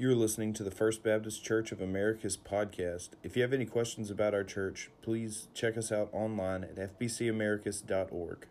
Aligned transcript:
You're 0.00 0.14
listening 0.14 0.54
to 0.54 0.62
the 0.62 0.70
First 0.70 1.02
Baptist 1.02 1.44
Church 1.44 1.72
of 1.72 1.82
Americus 1.82 2.34
podcast. 2.34 3.10
If 3.22 3.36
you 3.36 3.42
have 3.42 3.52
any 3.52 3.66
questions 3.66 4.10
about 4.10 4.32
our 4.32 4.44
church, 4.44 4.88
please 5.02 5.48
check 5.52 5.76
us 5.76 5.92
out 5.92 6.08
online 6.14 6.64
at 6.64 6.98
fbcamericus.org. 6.98 8.46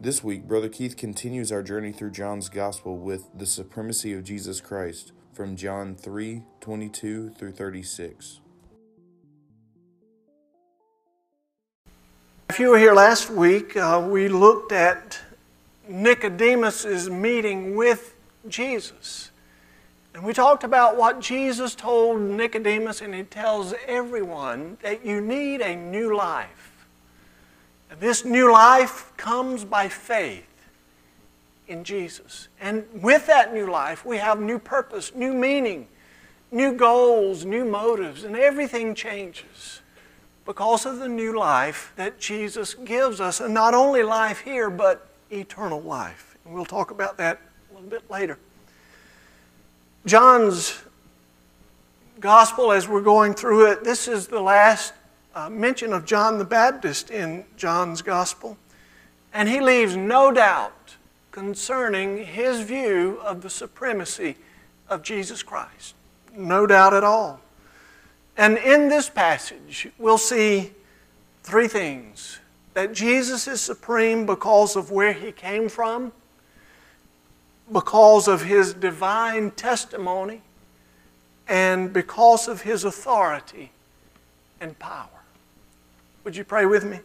This 0.00 0.22
week, 0.22 0.46
Brother 0.46 0.68
Keith 0.68 0.96
continues 0.96 1.50
our 1.50 1.64
journey 1.64 1.90
through 1.90 2.12
John's 2.12 2.48
Gospel 2.48 2.96
with 2.96 3.28
the 3.36 3.44
supremacy 3.44 4.12
of 4.12 4.22
Jesus 4.22 4.60
Christ 4.60 5.10
from 5.32 5.56
John 5.56 5.96
3 5.96 6.44
22 6.60 7.30
through 7.30 7.50
36. 7.50 8.38
If 12.48 12.60
you 12.60 12.68
were 12.68 12.78
here 12.78 12.94
last 12.94 13.30
week, 13.30 13.76
uh, 13.76 14.06
we 14.08 14.28
looked 14.28 14.70
at 14.70 15.18
Nicodemus' 15.90 16.84
is 16.84 17.10
meeting 17.10 17.74
with 17.74 18.16
Jesus. 18.48 19.30
And 20.14 20.24
we 20.24 20.32
talked 20.32 20.64
about 20.64 20.96
what 20.96 21.20
Jesus 21.20 21.74
told 21.74 22.20
Nicodemus, 22.20 23.00
and 23.00 23.14
he 23.14 23.24
tells 23.24 23.74
everyone 23.86 24.78
that 24.82 25.04
you 25.04 25.20
need 25.20 25.60
a 25.60 25.74
new 25.74 26.16
life. 26.16 26.86
And 27.90 28.00
this 28.00 28.24
new 28.24 28.52
life 28.52 29.12
comes 29.16 29.64
by 29.64 29.88
faith 29.88 30.46
in 31.66 31.82
Jesus. 31.84 32.48
And 32.60 32.84
with 32.94 33.26
that 33.26 33.52
new 33.52 33.70
life, 33.70 34.04
we 34.04 34.18
have 34.18 34.40
new 34.40 34.58
purpose, 34.58 35.12
new 35.14 35.32
meaning, 35.32 35.88
new 36.52 36.72
goals, 36.72 37.44
new 37.44 37.64
motives, 37.64 38.24
and 38.24 38.36
everything 38.36 38.94
changes 38.94 39.80
because 40.44 40.86
of 40.86 40.98
the 40.98 41.08
new 41.08 41.36
life 41.38 41.92
that 41.96 42.18
Jesus 42.18 42.74
gives 42.74 43.20
us. 43.20 43.40
And 43.40 43.54
not 43.54 43.74
only 43.74 44.02
life 44.02 44.40
here, 44.40 44.70
but 44.70 45.09
eternal 45.30 45.80
life. 45.80 46.36
And 46.44 46.54
we'll 46.54 46.64
talk 46.64 46.90
about 46.90 47.16
that 47.18 47.40
a 47.70 47.74
little 47.74 47.88
bit 47.88 48.10
later. 48.10 48.38
John's 50.06 50.82
gospel, 52.20 52.72
as 52.72 52.88
we're 52.88 53.02
going 53.02 53.34
through 53.34 53.70
it, 53.70 53.84
this 53.84 54.08
is 54.08 54.26
the 54.26 54.40
last 54.40 54.92
uh, 55.34 55.48
mention 55.48 55.92
of 55.92 56.04
John 56.04 56.38
the 56.38 56.44
Baptist 56.44 57.10
in 57.10 57.44
John's 57.56 58.02
gospel. 58.02 58.56
And 59.32 59.48
he 59.48 59.60
leaves 59.60 59.96
no 59.96 60.32
doubt 60.32 60.96
concerning 61.30 62.24
his 62.24 62.60
view 62.60 63.20
of 63.22 63.42
the 63.42 63.50
supremacy 63.50 64.36
of 64.88 65.02
Jesus 65.02 65.42
Christ. 65.42 65.94
No 66.34 66.66
doubt 66.66 66.94
at 66.94 67.04
all. 67.04 67.40
And 68.36 68.58
in 68.58 68.88
this 68.88 69.08
passage, 69.08 69.88
we'll 69.98 70.18
see 70.18 70.72
three 71.42 71.68
things 71.68 72.39
that 72.80 72.94
Jesus 72.94 73.46
is 73.46 73.60
supreme 73.60 74.24
because 74.24 74.74
of 74.74 74.90
where 74.90 75.12
he 75.12 75.32
came 75.32 75.68
from, 75.68 76.12
because 77.70 78.26
of 78.26 78.44
his 78.44 78.72
divine 78.72 79.50
testimony, 79.50 80.40
and 81.46 81.92
because 81.92 82.48
of 82.48 82.62
his 82.62 82.84
authority 82.84 83.70
and 84.62 84.78
power. 84.78 85.20
Would 86.24 86.36
you 86.36 86.44
pray 86.44 86.64
with 86.64 86.82
me? 86.84 87.00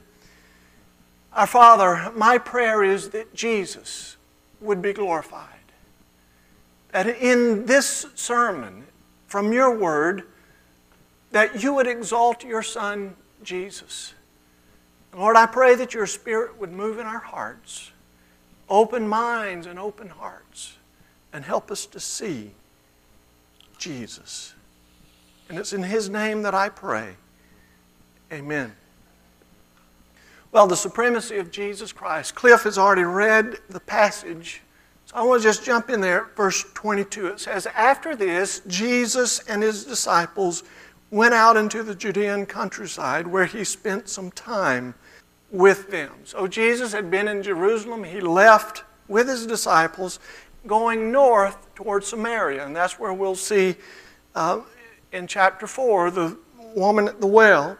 Our 1.33 1.45
Father, 1.45 2.09
my 2.15 2.37
prayer 2.37 2.81
is 2.81 3.09
that 3.09 3.33
Jesus 3.35 4.15
would 4.61 4.81
be 4.81 4.93
glorified. 4.93 5.49
That 6.93 7.07
in 7.07 7.65
this 7.65 8.05
sermon 8.15 8.85
from 9.27 9.51
your 9.51 9.77
word, 9.77 10.23
that 11.31 11.61
you 11.61 11.73
would 11.73 11.87
exalt 11.87 12.45
your 12.45 12.63
Son, 12.63 13.17
Jesus 13.43 14.14
Lord, 15.16 15.38
I 15.38 15.45
pray 15.45 15.75
that 15.75 15.94
your 15.94 16.08
Spirit 16.08 16.59
would 16.59 16.73
move 16.73 16.99
in 16.99 17.05
our 17.05 17.19
hearts, 17.19 17.91
open 18.69 19.08
minds 19.08 19.66
and 19.66 19.80
open 19.80 20.09
hearts, 20.09 20.77
and 21.31 21.45
help 21.45 21.72
us 21.72 21.85
to 21.88 22.02
see 22.02 22.52
Jesus. 23.77 24.53
And 25.47 25.57
it's 25.57 25.72
in 25.72 25.83
His 25.83 26.09
name 26.09 26.41
that 26.41 26.53
I 26.53 26.67
pray. 26.67 27.16
Amen. 28.31 28.75
Well, 30.51 30.67
the 30.67 30.75
supremacy 30.75 31.38
of 31.38 31.50
Jesus 31.50 31.94
Christ. 31.94 32.35
Cliff 32.35 32.63
has 32.63 32.78
already 32.78 33.03
read 33.03 33.57
the 33.69 33.79
passage. 33.79 34.62
So 35.06 35.16
I 35.16 35.23
want 35.23 35.41
to 35.41 35.47
just 35.47 35.63
jump 35.63 35.89
in 35.89 36.01
there 36.01 36.29
verse 36.35 36.66
22. 36.73 37.28
It 37.28 37.39
says, 37.39 37.68
After 37.68 38.16
this, 38.16 38.62
Jesus 38.68 39.39
and 39.47 39.63
his 39.63 39.85
disciples 39.85 40.63
went 41.12 41.34
out 41.34 41.56
into 41.56 41.84
the 41.84 41.95
Judean 41.95 42.45
countryside 42.45 43.28
where 43.28 43.45
he 43.45 43.63
spent 43.63 44.09
some 44.09 44.31
time 44.31 44.95
with 45.55 45.89
them. 45.89 46.11
So 46.23 46.47
Jesus 46.47 46.91
had 46.91 47.09
been 47.09 47.27
in 47.27 47.41
Jerusalem. 47.41 48.03
He 48.03 48.19
left 48.19 48.83
with 49.07 49.27
his 49.27 49.45
disciples 49.45 50.19
going 50.67 51.11
north 51.11 51.73
towards 51.75 52.07
Samaria. 52.07 52.66
And 52.66 52.75
that's 52.75 52.99
where 52.99 53.13
we'll 53.13 53.35
see 53.35 53.75
uh, 54.33 54.61
in 55.11 55.27
chapter 55.27 55.67
4 55.67 56.11
the 56.11 56.38
woman 56.75 57.07
at 57.07 57.21
the 57.21 57.27
well. 57.27 57.77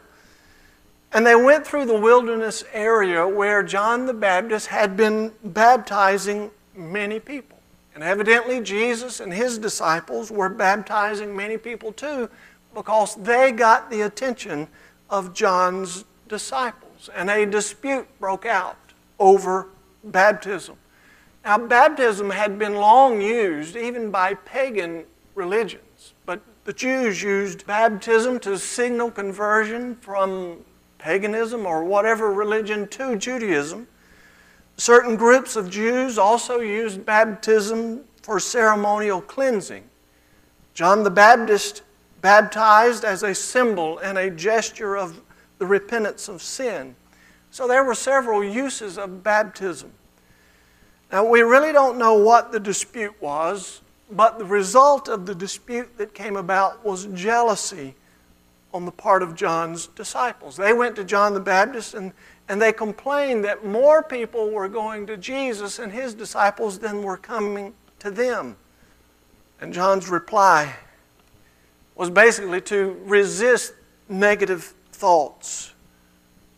And 1.12 1.26
they 1.26 1.36
went 1.36 1.66
through 1.66 1.86
the 1.86 2.00
wilderness 2.00 2.64
area 2.74 3.28
where 3.28 3.64
John 3.64 4.06
the 4.06 4.14
Baptist 4.14 4.68
had 4.68 4.98
been 4.98 5.32
baptizing 5.44 6.52
many 6.76 7.20
people. 7.20 7.58
And 7.94 8.04
evidently, 8.04 8.60
Jesus 8.60 9.22
and 9.22 9.34
his 9.34 9.58
disciples 9.58 10.30
were 10.30 10.50
baptizing 10.50 11.36
many 11.36 11.58
people 11.58 11.94
too 11.94 12.30
because 12.74 13.16
they 13.16 13.54
got 13.54 13.90
the 13.90 14.02
attention 14.02 14.68
of 15.10 15.34
John's 15.34 16.04
disciples 16.28 16.85
and 17.14 17.30
a 17.30 17.46
dispute 17.46 18.08
broke 18.20 18.46
out 18.46 18.78
over 19.20 19.68
baptism. 20.04 20.78
Now, 21.44 21.58
baptism 21.60 22.32
had 22.32 22.58
been 22.58 22.76
long 22.76 23.22
used 23.22 23.76
even 23.76 24.10
by 24.10 24.34
pagan 24.34 25.06
religions, 25.36 26.14
but 26.26 26.42
the 26.64 26.74
Jews 26.74 27.22
used 27.22 27.68
baptism 27.68 28.40
to 28.40 28.58
signal 28.58 29.12
conversion 29.12 29.96
from 29.98 30.66
paganism 30.98 31.68
or 31.68 31.84
whatever 31.84 32.32
religion 32.32 32.88
to 32.88 33.16
Judaism. 33.16 33.88
Certain 34.78 35.16
groups 35.16 35.56
of 35.56 35.70
Jews 35.70 36.18
also 36.18 36.60
used 36.60 37.06
baptism 37.06 38.04
for 38.24 38.40
ceremonial 38.40 39.22
cleansing. 39.22 39.84
John 40.74 41.04
the 41.04 41.12
Baptist 41.12 41.84
baptized 42.22 43.06
as 43.06 43.22
a 43.22 43.36
symbol 43.36 44.00
and 44.00 44.18
a 44.18 44.32
gesture 44.32 44.98
of 44.98 45.22
the 45.58 45.66
repentance 45.66 46.28
of 46.28 46.42
sin. 46.42 46.96
So 47.52 47.68
there 47.68 47.84
were 47.84 47.96
several 47.96 48.44
uses 48.44 48.98
of 48.98 49.24
baptism. 49.24 49.92
Now, 51.12 51.26
we 51.26 51.42
really 51.42 51.72
don't 51.72 51.98
know 51.98 52.16
what 52.16 52.52
the 52.52 52.60
dispute 52.60 53.14
was, 53.22 53.82
but 54.12 54.38
the 54.38 54.46
result 54.46 55.08
of 55.08 55.26
the 55.26 55.36
dispute 55.36 55.98
that 55.98 56.14
came 56.14 56.36
about 56.36 56.84
was 56.84 57.06
jealousy 57.08 57.96
on 58.74 58.86
the 58.86 58.92
part 58.92 59.24
of 59.24 59.36
John's 59.36 59.88
disciples. 59.88 60.58
They 60.58 60.74
went 60.74 60.98
to 60.98 61.06
John 61.06 61.34
the 61.34 61.40
Baptist 61.40 61.94
and, 61.94 62.12
and 62.50 62.62
they 62.62 62.74
complained 62.74 63.46
that 63.46 63.66
more 63.66 64.04
people 64.04 64.52
were 64.52 64.68
going 64.68 65.08
to 65.08 65.16
Jesus 65.16 65.80
and 65.80 65.94
his 65.94 66.14
disciples 66.14 66.80
than 66.80 67.02
were 67.02 67.16
coming 67.16 67.74
to 68.00 68.12
them. 68.12 68.58
And 69.62 69.74
John's 69.74 70.10
reply 70.10 70.76
was 71.96 72.10
basically 72.10 72.60
to 72.62 73.00
resist 73.06 73.74
negative 74.10 74.74
thoughts. 74.96 75.74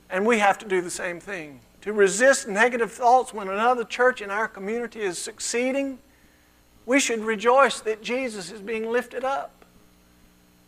And 0.10 0.26
we 0.26 0.40
have 0.40 0.58
to 0.60 0.68
do 0.68 0.82
the 0.82 0.90
same 0.90 1.20
thing. 1.20 1.60
To 1.82 1.94
resist 1.94 2.48
negative 2.48 2.92
thoughts 2.92 3.34
when 3.34 3.50
another 3.50 3.84
church 3.84 4.22
in 4.22 4.30
our 4.30 4.48
community 4.48 5.02
is 5.02 5.18
succeeding, 5.18 6.00
we 6.86 7.00
should 7.00 7.20
rejoice 7.22 7.82
that 7.82 8.02
Jesus 8.02 8.52
is 8.52 8.62
being 8.62 8.90
lifted 8.90 9.24
up 9.24 9.66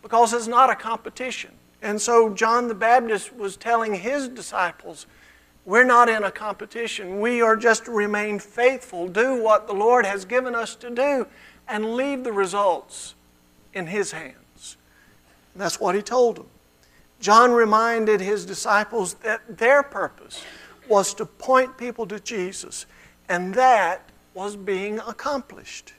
because 0.02 0.34
it's 0.34 0.48
not 0.48 0.70
a 0.70 0.76
competition. 0.76 1.52
And 1.82 2.02
so 2.02 2.34
John 2.34 2.68
the 2.68 2.76
Baptist 2.76 3.34
was 3.36 3.56
telling 3.56 3.96
his 3.96 4.28
disciples, 4.28 5.06
we're 5.66 5.84
not 5.84 6.10
in 6.10 6.24
a 6.24 6.32
competition. 6.32 7.20
We 7.20 7.42
are 7.42 7.56
just 7.56 7.86
to 7.86 7.92
remain 7.92 8.40
faithful, 8.40 9.08
do 9.08 9.42
what 9.42 9.68
the 9.68 9.74
Lord 9.74 10.06
has 10.06 10.26
given 10.26 10.56
us 10.56 10.76
to 10.78 10.90
do, 10.90 11.28
and 11.68 11.96
leave 11.96 12.24
the 12.24 12.32
results 12.32 13.14
in 13.74 13.86
His 13.88 14.12
hands. 14.12 14.78
And 15.54 15.62
that's 15.62 15.80
what 15.80 15.94
he 15.96 16.02
told 16.02 16.38
them. 16.38 16.48
John 17.20 17.52
reminded 17.52 18.22
his 18.22 18.46
disciples 18.46 19.16
that 19.16 19.58
their 19.58 19.84
purpose 19.84 20.44
was 20.88 21.14
to 21.16 21.26
point 21.26 21.78
people 21.78 22.08
to 22.08 22.20
Jesus, 22.20 22.86
and 23.28 23.54
that 23.56 24.10
was 24.34 24.56
being 24.56 25.00
accomplished. 25.00 25.94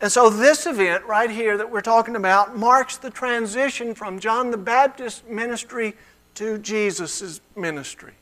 And 0.00 0.10
so, 0.10 0.28
this 0.28 0.66
event 0.66 1.04
right 1.04 1.30
here 1.30 1.56
that 1.56 1.70
we're 1.70 1.80
talking 1.80 2.16
about 2.16 2.56
marks 2.56 2.96
the 2.96 3.10
transition 3.10 3.94
from 3.94 4.18
John 4.18 4.50
the 4.50 4.56
Baptist's 4.56 5.22
ministry 5.28 5.94
to 6.34 6.58
Jesus' 6.58 7.40
ministry. 7.56 8.12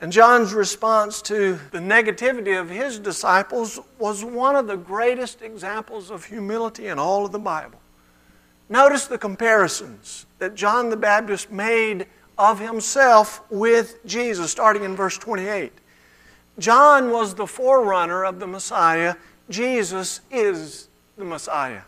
And 0.00 0.12
John's 0.12 0.52
response 0.52 1.20
to 1.22 1.58
the 1.72 1.78
negativity 1.78 2.58
of 2.58 2.70
his 2.70 2.98
disciples 2.98 3.80
was 3.98 4.24
one 4.24 4.54
of 4.54 4.68
the 4.68 4.76
greatest 4.76 5.42
examples 5.42 6.10
of 6.10 6.24
humility 6.24 6.86
in 6.86 6.98
all 6.98 7.26
of 7.26 7.32
the 7.32 7.38
Bible. 7.38 7.80
Notice 8.68 9.06
the 9.06 9.18
comparisons 9.18 10.26
that 10.38 10.54
John 10.54 10.90
the 10.90 10.96
Baptist 10.96 11.50
made 11.50 12.06
of 12.36 12.60
himself 12.60 13.42
with 13.50 14.04
Jesus, 14.06 14.50
starting 14.50 14.84
in 14.84 14.94
verse 14.94 15.18
28. 15.18 15.72
John 16.58 17.10
was 17.10 17.34
the 17.34 17.46
forerunner 17.46 18.24
of 18.24 18.40
the 18.40 18.46
Messiah. 18.46 19.14
Jesus 19.48 20.20
is 20.30 20.88
the 21.16 21.24
Messiah. 21.24 21.82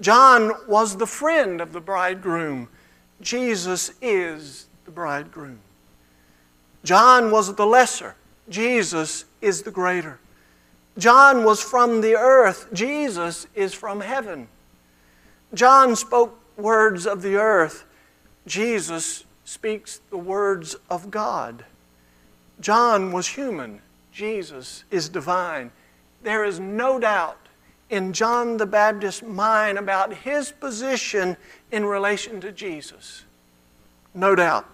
John 0.00 0.52
was 0.66 0.96
the 0.96 1.06
friend 1.06 1.60
of 1.60 1.72
the 1.72 1.80
bridegroom. 1.80 2.68
Jesus 3.20 3.92
is 4.00 4.66
the 4.84 4.90
bridegroom. 4.90 5.58
John 6.84 7.30
was 7.30 7.54
the 7.54 7.66
lesser. 7.66 8.14
Jesus 8.48 9.24
is 9.42 9.62
the 9.62 9.70
greater. 9.70 10.18
John 10.96 11.44
was 11.44 11.60
from 11.60 12.00
the 12.00 12.14
earth. 12.14 12.68
Jesus 12.72 13.46
is 13.54 13.74
from 13.74 14.00
heaven. 14.00 14.48
John 15.54 15.96
spoke 15.96 16.38
words 16.56 17.06
of 17.06 17.22
the 17.22 17.36
earth. 17.36 17.84
Jesus 18.46 19.24
speaks 19.44 20.00
the 20.10 20.18
words 20.18 20.76
of 20.90 21.10
God. 21.10 21.64
John 22.60 23.12
was 23.12 23.28
human. 23.28 23.80
Jesus 24.12 24.84
is 24.90 25.08
divine. 25.08 25.70
There 26.22 26.44
is 26.44 26.58
no 26.58 26.98
doubt 26.98 27.38
in 27.88 28.12
John 28.12 28.56
the 28.56 28.66
Baptist's 28.66 29.22
mind 29.22 29.78
about 29.78 30.12
his 30.12 30.52
position 30.52 31.36
in 31.70 31.84
relation 31.84 32.40
to 32.40 32.52
Jesus. 32.52 33.24
No 34.12 34.34
doubt. 34.34 34.68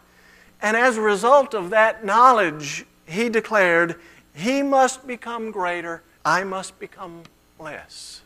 And 0.60 0.76
as 0.76 0.96
a 0.96 1.02
result 1.02 1.54
of 1.54 1.70
that 1.70 2.04
knowledge, 2.04 2.86
he 3.06 3.28
declared, 3.28 3.96
He 4.34 4.62
must 4.62 5.06
become 5.06 5.50
greater, 5.50 6.02
I 6.24 6.42
must 6.42 6.78
become 6.80 7.22
less. 7.58 8.22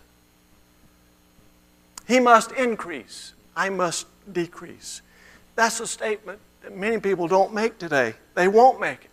He 2.09 2.21
must 2.21 2.53
increase, 2.53 3.35
I 3.55 3.69
must 3.69 4.07
decrease. 4.33 5.03
That's 5.57 5.79
a 5.81 5.87
statement 5.87 6.39
that 6.63 6.75
many 6.75 6.99
people 6.99 7.29
don't 7.29 7.53
make 7.53 7.79
today. 7.79 8.15
They 8.35 8.49
won't 8.49 8.81
make 8.81 9.05
it 9.05 9.11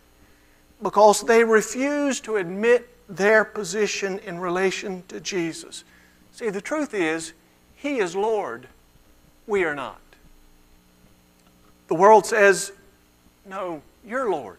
because 0.81 1.21
they 1.21 1.43
refuse 1.43 2.21
to 2.21 2.37
admit 2.37 2.89
their 3.09 3.43
position 3.43 4.19
in 4.19 4.39
relation 4.39 5.03
to 5.09 5.19
Jesus. 5.19 5.83
See, 6.31 6.49
the 6.49 6.61
truth 6.61 6.93
is, 6.93 7.33
He 7.75 7.99
is 7.99 8.15
Lord, 8.15 8.67
we 9.45 9.65
are 9.65 9.75
not. 9.75 9.99
The 11.87 11.95
world 11.95 12.25
says, 12.25 12.71
No, 13.45 13.81
you're 14.07 14.31
Lord. 14.31 14.57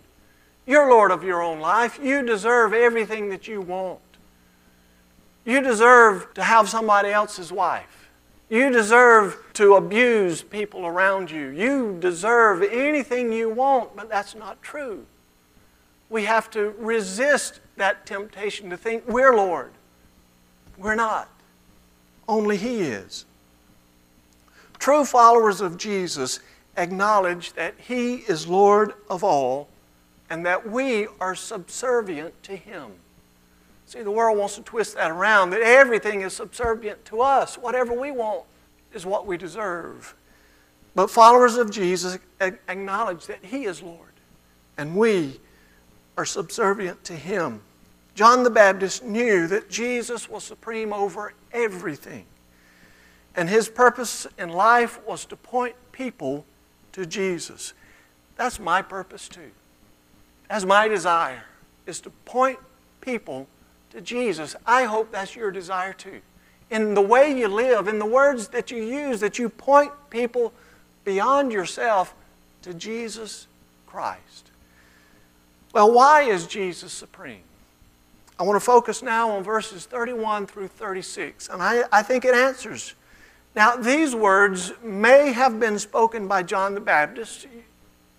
You're 0.66 0.90
Lord 0.90 1.10
of 1.10 1.24
your 1.24 1.42
own 1.42 1.60
life. 1.60 1.98
You 2.02 2.22
deserve 2.22 2.74
everything 2.74 3.30
that 3.30 3.48
you 3.48 3.62
want. 3.62 4.00
You 5.46 5.62
deserve 5.62 6.34
to 6.34 6.42
have 6.42 6.68
somebody 6.68 7.10
else's 7.10 7.50
wife. 7.50 8.05
You 8.48 8.70
deserve 8.70 9.38
to 9.54 9.74
abuse 9.74 10.42
people 10.42 10.86
around 10.86 11.30
you. 11.30 11.48
You 11.48 11.96
deserve 11.98 12.62
anything 12.62 13.32
you 13.32 13.48
want, 13.50 13.96
but 13.96 14.08
that's 14.08 14.34
not 14.34 14.62
true. 14.62 15.04
We 16.08 16.24
have 16.24 16.50
to 16.52 16.74
resist 16.78 17.60
that 17.76 18.06
temptation 18.06 18.70
to 18.70 18.76
think 18.76 19.06
we're 19.08 19.34
Lord. 19.34 19.72
We're 20.78 20.94
not. 20.94 21.28
Only 22.28 22.56
He 22.56 22.82
is. 22.82 23.24
True 24.78 25.04
followers 25.04 25.60
of 25.60 25.76
Jesus 25.76 26.38
acknowledge 26.76 27.52
that 27.54 27.74
He 27.78 28.16
is 28.16 28.46
Lord 28.46 28.92
of 29.10 29.24
all 29.24 29.68
and 30.30 30.46
that 30.46 30.70
we 30.70 31.08
are 31.20 31.34
subservient 31.34 32.40
to 32.44 32.54
Him. 32.54 32.92
See, 33.86 34.02
the 34.02 34.10
world 34.10 34.36
wants 34.36 34.56
to 34.56 34.62
twist 34.62 34.96
that 34.96 35.10
around 35.10 35.50
that 35.50 35.62
everything 35.62 36.22
is 36.22 36.32
subservient 36.32 37.04
to 37.06 37.20
us. 37.20 37.56
Whatever 37.56 37.92
we 37.92 38.10
want 38.10 38.44
is 38.92 39.06
what 39.06 39.26
we 39.26 39.36
deserve. 39.36 40.14
But 40.94 41.10
followers 41.10 41.56
of 41.56 41.70
Jesus 41.70 42.18
acknowledge 42.40 43.26
that 43.26 43.44
He 43.44 43.64
is 43.64 43.82
Lord 43.82 44.12
and 44.76 44.96
we 44.96 45.40
are 46.16 46.24
subservient 46.24 47.04
to 47.04 47.14
Him. 47.14 47.60
John 48.14 48.42
the 48.42 48.50
Baptist 48.50 49.04
knew 49.04 49.46
that 49.46 49.68
Jesus 49.68 50.28
was 50.28 50.42
supreme 50.42 50.92
over 50.92 51.34
everything. 51.52 52.24
And 53.36 53.48
his 53.50 53.68
purpose 53.68 54.26
in 54.38 54.48
life 54.48 54.98
was 55.06 55.26
to 55.26 55.36
point 55.36 55.76
people 55.92 56.46
to 56.92 57.04
Jesus. 57.04 57.74
That's 58.36 58.58
my 58.58 58.80
purpose 58.80 59.28
too. 59.28 59.50
That's 60.48 60.64
my 60.64 60.88
desire, 60.88 61.44
is 61.84 62.00
to 62.00 62.10
point 62.24 62.58
people 63.02 63.46
to 63.96 64.02
Jesus. 64.02 64.54
I 64.66 64.84
hope 64.84 65.10
that's 65.10 65.34
your 65.34 65.50
desire 65.50 65.94
too. 65.94 66.20
In 66.68 66.92
the 66.92 67.00
way 67.00 67.34
you 67.34 67.48
live, 67.48 67.88
in 67.88 67.98
the 67.98 68.04
words 68.04 68.48
that 68.48 68.70
you 68.70 68.82
use, 68.84 69.20
that 69.20 69.38
you 69.38 69.48
point 69.48 69.90
people 70.10 70.52
beyond 71.04 71.50
yourself 71.50 72.14
to 72.60 72.74
Jesus 72.74 73.46
Christ. 73.86 74.50
Well, 75.72 75.90
why 75.92 76.22
is 76.22 76.46
Jesus 76.46 76.92
supreme? 76.92 77.40
I 78.38 78.42
want 78.42 78.56
to 78.56 78.64
focus 78.64 79.02
now 79.02 79.30
on 79.30 79.42
verses 79.42 79.86
31 79.86 80.46
through 80.46 80.68
36, 80.68 81.48
and 81.48 81.62
I, 81.62 81.84
I 81.90 82.02
think 82.02 82.26
it 82.26 82.34
answers. 82.34 82.94
Now, 83.54 83.76
these 83.76 84.14
words 84.14 84.74
may 84.82 85.32
have 85.32 85.58
been 85.58 85.78
spoken 85.78 86.28
by 86.28 86.42
John 86.42 86.74
the 86.74 86.80
Baptist. 86.80 87.46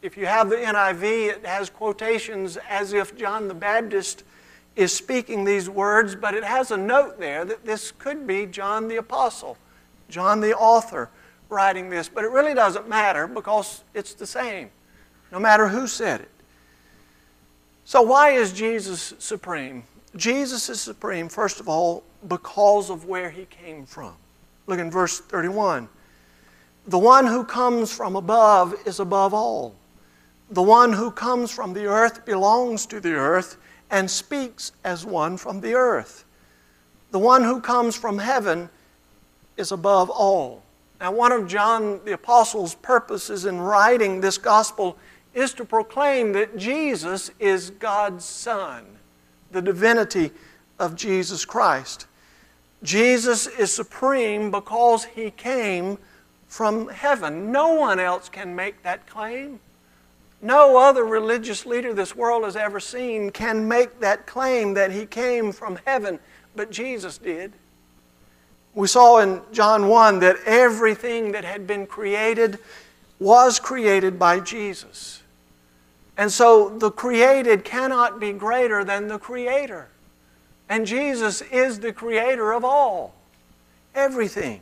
If 0.02 0.18
you 0.18 0.26
have 0.26 0.50
the 0.50 0.56
NIV, 0.56 1.04
it 1.36 1.46
has 1.46 1.70
quotations 1.70 2.58
as 2.68 2.94
if 2.94 3.16
John 3.16 3.48
the 3.48 3.54
Baptist 3.54 4.24
is 4.78 4.94
speaking 4.94 5.44
these 5.44 5.68
words, 5.70 6.16
but 6.16 6.36
it 6.36 6.44
has 6.44 6.70
a 6.70 6.78
note 6.78 7.20
there 7.20 7.44
that 7.44 7.66
this 7.66 7.92
could 7.92 8.28
be 8.28 8.46
John 8.46 8.88
the 8.88 8.98
Apostle, 8.98 9.58
John 10.08 10.40
the 10.40 10.56
author, 10.56 11.10
writing 11.50 11.90
this. 11.90 12.08
But 12.08 12.24
it 12.24 12.32
really 12.32 12.54
doesn't 12.54 12.88
matter 12.88 13.28
because 13.28 13.84
it's 13.96 14.14
the 14.14 14.28
same, 14.28 14.70
no 15.32 15.40
matter 15.40 15.68
who 15.68 15.88
said 15.88 16.22
it. 16.22 16.32
So, 17.86 18.04
why 18.04 18.32
is 18.32 18.54
Jesus 18.54 19.16
supreme? 19.18 19.84
Jesus 20.16 20.70
is 20.70 20.80
supreme, 20.80 21.28
first 21.28 21.60
of 21.60 21.68
all, 21.68 22.04
because 22.28 22.90
of 22.92 23.06
where 23.06 23.32
he 23.32 23.46
came 23.46 23.86
from. 23.86 24.14
Look 24.68 24.80
in 24.80 24.92
verse 24.92 25.20
31. 25.20 25.90
The 26.86 27.00
one 27.00 27.26
who 27.26 27.44
comes 27.44 27.92
from 27.92 28.16
above 28.16 28.76
is 28.86 29.00
above 29.00 29.34
all. 29.34 29.76
The 30.52 30.62
one 30.62 30.94
who 30.94 31.12
comes 31.12 31.52
from 31.52 31.74
the 31.74 31.86
earth 31.86 32.26
belongs 32.26 32.86
to 32.88 33.00
the 33.00 33.14
earth 33.14 33.58
and 33.90 34.10
speaks 34.10 34.72
as 34.84 35.06
one 35.06 35.38
from 35.38 35.62
the 35.62 35.74
earth. 35.74 36.26
The 37.12 37.20
one 37.20 37.44
who 37.44 37.62
comes 37.62 37.96
from 37.96 38.18
heaven 38.18 38.70
is 39.56 39.72
above 39.72 40.10
all. 40.10 40.64
Now, 41.00 41.12
one 41.12 41.32
of 41.32 41.48
John 41.48 42.02
the 42.06 42.14
Apostle's 42.14 42.76
purposes 42.76 43.46
in 43.46 43.60
writing 43.60 44.20
this 44.20 44.38
gospel 44.38 44.98
is 45.34 45.54
to 45.54 45.66
proclaim 45.66 46.34
that 46.34 46.58
Jesus 46.58 47.32
is 47.40 47.70
God's 47.70 48.26
Son 48.26 48.98
the 49.52 49.62
divinity 49.62 50.32
of 50.80 50.96
Jesus 50.96 51.46
Christ. 51.46 52.08
Jesus 52.84 53.48
is 53.48 53.74
supreme 53.74 54.52
because 54.52 55.06
he 55.06 55.32
came 55.32 55.98
from 56.48 56.90
heaven. 56.90 57.52
No 57.52 57.74
one 57.74 58.00
else 58.00 58.30
can 58.30 58.56
make 58.56 58.84
that 58.84 59.08
claim. 59.08 59.60
No 60.42 60.78
other 60.78 61.04
religious 61.04 61.66
leader 61.66 61.94
this 61.94 62.16
world 62.16 62.44
has 62.44 62.56
ever 62.56 62.80
seen 62.80 63.32
can 63.32 63.68
make 63.68 64.00
that 64.00 64.28
claim 64.28 64.76
that 64.76 64.92
he 64.92 65.06
came 65.06 65.52
from 65.52 65.80
heaven, 65.86 66.20
but 66.56 66.72
Jesus 66.72 67.18
did. 67.18 67.54
We 68.76 68.88
saw 68.88 69.20
in 69.20 69.42
John 69.52 69.88
1 69.88 70.20
that 70.20 70.38
everything 70.46 71.32
that 71.32 71.44
had 71.44 71.66
been 71.66 71.88
created 71.88 72.60
was 73.20 73.60
created 73.60 74.20
by 74.20 74.40
Jesus. 74.40 75.24
And 76.18 76.32
so 76.32 76.70
the 76.78 76.92
created 76.92 77.64
cannot 77.64 78.20
be 78.20 78.32
greater 78.32 78.84
than 78.84 79.08
the 79.08 79.18
Creator. 79.18 79.88
And 80.70 80.86
Jesus 80.86 81.42
is 81.42 81.80
the 81.80 81.94
Creator 81.94 82.54
of 82.54 82.64
all, 82.64 83.16
everything. 83.96 84.62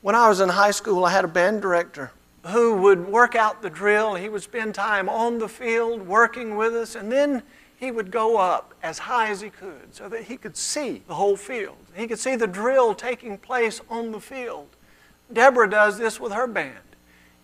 When 0.00 0.16
I 0.16 0.28
was 0.28 0.40
in 0.40 0.48
high 0.48 0.70
school, 0.72 1.04
I 1.04 1.12
had 1.12 1.24
a 1.24 1.28
band 1.28 1.62
director 1.62 2.10
who 2.46 2.74
would 2.74 3.06
work 3.06 3.34
out 3.34 3.62
the 3.62 3.70
drill. 3.70 4.14
He 4.14 4.28
would 4.28 4.42
spend 4.42 4.74
time 4.74 5.08
on 5.08 5.38
the 5.38 5.48
field 5.48 6.02
working 6.02 6.56
with 6.56 6.74
us, 6.74 6.94
and 6.94 7.10
then 7.10 7.42
he 7.76 7.90
would 7.90 8.10
go 8.10 8.38
up 8.38 8.74
as 8.82 8.98
high 8.98 9.28
as 9.30 9.40
he 9.40 9.50
could 9.50 9.94
so 9.94 10.08
that 10.08 10.24
he 10.24 10.36
could 10.36 10.56
see 10.56 11.02
the 11.06 11.14
whole 11.14 11.36
field. 11.36 11.76
He 11.94 12.06
could 12.06 12.18
see 12.18 12.36
the 12.36 12.46
drill 12.46 12.94
taking 12.94 13.38
place 13.38 13.80
on 13.88 14.12
the 14.12 14.20
field. 14.20 14.68
Deborah 15.32 15.70
does 15.70 15.98
this 15.98 16.20
with 16.20 16.32
her 16.32 16.46
band. 16.46 16.78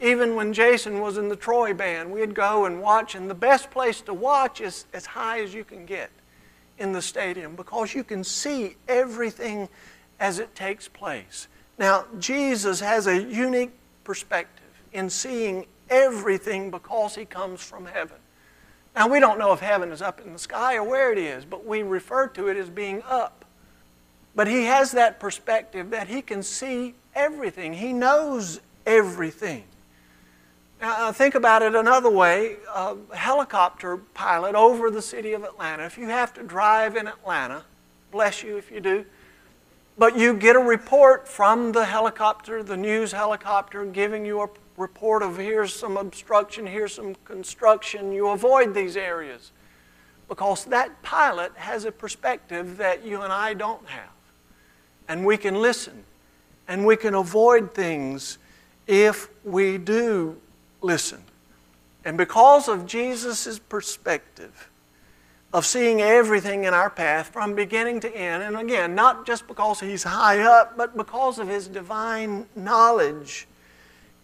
Even 0.01 0.37
when 0.37 0.53
Jason 0.53 1.01
was 1.01 1.19
in 1.19 1.29
the 1.29 1.37
Troy 1.37 1.75
band, 1.75 2.13
we'd 2.13 2.35
go 2.35 2.67
and 2.67 2.81
watch, 2.81 3.15
and 3.15 3.29
the 3.29 3.35
best 3.35 3.71
place 3.71 4.01
to 4.03 4.15
watch 4.15 4.61
is 4.61 4.87
as 4.93 5.07
high 5.07 5.41
as 5.41 5.53
you 5.53 5.65
can 5.65 5.85
get 5.85 6.11
in 6.79 6.93
the 6.93 7.03
stadium 7.03 7.57
because 7.57 7.95
you 7.95 8.05
can 8.05 8.23
see 8.23 8.77
everything 8.87 9.69
as 10.21 10.39
it 10.39 10.55
takes 10.55 10.87
place. 10.87 11.49
Now, 11.79 12.07
Jesus 12.19 12.81
has 12.81 13.07
a 13.07 13.21
unique 13.21 13.73
perspective 14.05 14.58
in 14.93 15.11
seeing 15.11 15.67
everything 15.91 16.71
because 16.71 17.15
he 17.15 17.25
comes 17.25 17.63
from 17.63 17.87
heaven. 17.87 18.17
Now, 18.95 19.09
we 19.09 19.21
don't 19.21 19.39
know 19.39 19.53
if 19.53 19.61
heaven 19.61 19.93
is 19.93 20.03
up 20.03 20.21
in 20.21 20.33
the 20.33 20.39
sky 20.39 20.77
or 20.77 20.83
where 20.83 21.13
it 21.13 21.19
is, 21.19 21.45
but 21.45 21.65
we 21.65 21.83
refer 21.83 22.27
to 22.29 22.49
it 22.49 22.57
as 22.57 22.69
being 22.69 23.03
up. 23.09 23.45
But 24.35 24.49
he 24.49 24.65
has 24.65 24.93
that 24.93 25.21
perspective 25.21 25.91
that 25.91 26.09
he 26.09 26.23
can 26.23 26.43
see 26.43 26.95
everything, 27.15 27.75
he 27.75 27.93
knows 27.93 28.61
everything. 28.87 29.65
Now, 30.81 31.09
uh, 31.09 31.13
think 31.13 31.35
about 31.35 31.63
it 31.63 31.75
another 31.75 32.11
way. 32.11 32.57
A 32.73 32.97
helicopter 33.13 33.97
pilot 33.97 34.55
over 34.55 34.91
the 34.91 35.03
city 35.03 35.33
of 35.33 35.43
Atlanta, 35.43 35.85
if 35.85 35.99
you 35.99 36.07
have 36.07 36.33
to 36.35 36.45
drive 36.45 36.97
in 36.97 37.09
Atlanta, 37.09 37.65
bless 38.13 38.45
you 38.45 38.57
if 38.57 38.71
you 38.71 38.81
do, 38.81 39.05
but 39.97 40.17
you 40.17 40.35
get 40.35 40.55
a 40.55 40.61
report 40.61 41.27
from 41.27 41.73
the 41.73 41.85
helicopter, 41.85 42.63
the 42.63 42.77
news 42.77 43.11
helicopter, 43.11 43.85
giving 43.85 44.25
you 44.25 44.43
a 44.43 44.49
report 44.79 45.23
of 45.23 45.37
here's 45.37 45.75
some 45.75 45.97
obstruction, 45.97 46.67
here's 46.67 46.95
some 46.95 47.15
construction, 47.25 48.13
you 48.13 48.29
avoid 48.29 48.73
these 48.75 48.97
areas 48.97 49.53
because 50.29 50.67
that 50.67 51.03
pilot 51.03 51.53
has 51.57 51.85
a 51.85 51.93
perspective 51.93 52.77
that 52.77 53.05
you 53.05 53.23
and 53.23 53.33
I 53.33 53.55
don't 53.55 53.87
have. 53.87 54.11
And 55.09 55.25
we 55.25 55.37
can 55.37 55.57
listen 55.57 56.05
and 56.69 56.87
we 56.87 56.97
can 56.97 57.15
avoid 57.15 57.75
things 57.75 58.39
if 58.87 59.29
we 59.43 59.79
do 59.79 60.39
listen. 60.83 61.23
And 62.05 62.17
because 62.17 62.69
of 62.69 62.87
Jesus' 62.87 63.59
perspective 63.59 64.71
of 65.53 65.65
seeing 65.65 66.03
everything 66.03 66.65
in 66.65 66.75
our 66.75 66.91
path 66.91 67.29
from 67.29 67.55
beginning 67.55 68.01
to 68.01 68.15
end, 68.15 68.43
and 68.43 68.57
again, 68.57 68.95
not 68.95 69.27
just 69.27 69.49
because 69.49 69.81
he's 69.81 70.03
high 70.03 70.41
up, 70.41 70.77
but 70.77 70.95
because 70.95 71.39
of 71.39 71.49
his 71.49 71.69
divine 71.69 72.47
knowledge, 72.55 73.47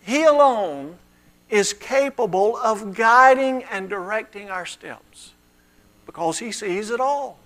he 0.05 0.25
alone 0.25 0.99
is 1.49 1.73
capable 1.73 2.59
of 2.59 2.95
guiding 2.95 3.65
and 3.65 3.89
directing 3.89 4.51
our 4.51 4.67
steps 4.67 5.33
because 6.05 6.39
he 6.39 6.53
sees 6.53 6.91
it 6.91 7.01
all. 7.01 7.39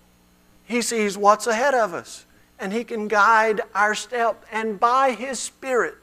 He 0.65 0.83
sees 0.83 1.17
what's 1.17 1.47
ahead 1.47 1.75
of 1.75 1.95
us 1.95 2.27
and 2.59 2.73
he 2.73 2.83
can 2.83 3.07
guide 3.07 3.61
our 3.77 3.95
step. 3.95 4.45
And 4.51 4.81
by 4.81 5.13
his 5.13 5.39
Spirit, 5.39 5.95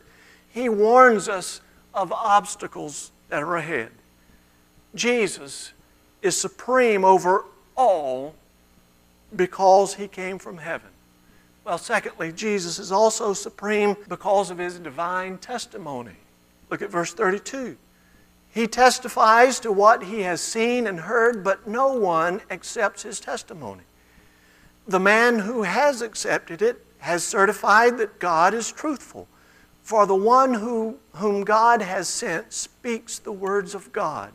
he 0.50 0.70
warns 0.70 1.28
us 1.28 1.60
of 1.94 2.14
obstacles 2.14 3.12
that 3.28 3.44
are 3.44 3.58
ahead. 3.58 3.92
Jesus 4.94 5.74
is 6.22 6.40
supreme 6.40 7.04
over 7.04 7.44
all 7.76 8.34
because 9.36 9.96
he 9.96 10.08
came 10.08 10.40
from 10.40 10.60
heaven. 10.60 10.90
Well, 11.66 11.78
secondly, 11.78 12.32
Jesus 12.32 12.80
is 12.80 12.94
also 12.94 13.34
supreme 13.34 13.98
because 14.08 14.52
of 14.52 14.58
his 14.58 14.80
divine 14.80 15.38
testimony. 15.40 16.16
Look 16.70 16.82
at 16.82 16.90
verse 16.90 17.14
32. 17.14 17.78
He 18.54 18.68
testifies 18.68 19.60
to 19.60 19.72
what 19.72 20.04
he 20.04 20.22
has 20.22 20.42
seen 20.42 20.88
and 20.88 21.02
heard, 21.02 21.44
but 21.44 21.68
no 21.68 21.94
one 21.94 22.42
accepts 22.50 23.04
his 23.04 23.20
testimony. 23.20 23.84
The 24.88 25.00
man 25.00 25.40
who 25.40 25.64
has 25.64 26.02
accepted 26.02 26.62
it 26.62 26.86
has 27.00 27.24
certified 27.24 27.98
that 27.98 28.20
God 28.20 28.54
is 28.54 28.72
truthful. 28.72 29.28
For 29.84 30.08
the 30.08 30.16
one 30.16 30.56
who, 30.56 30.98
whom 31.16 31.44
God 31.44 31.82
has 31.82 32.08
sent 32.08 32.54
speaks 32.54 33.20
the 33.20 33.32
words 33.32 33.76
of 33.76 33.92
God. 33.92 34.32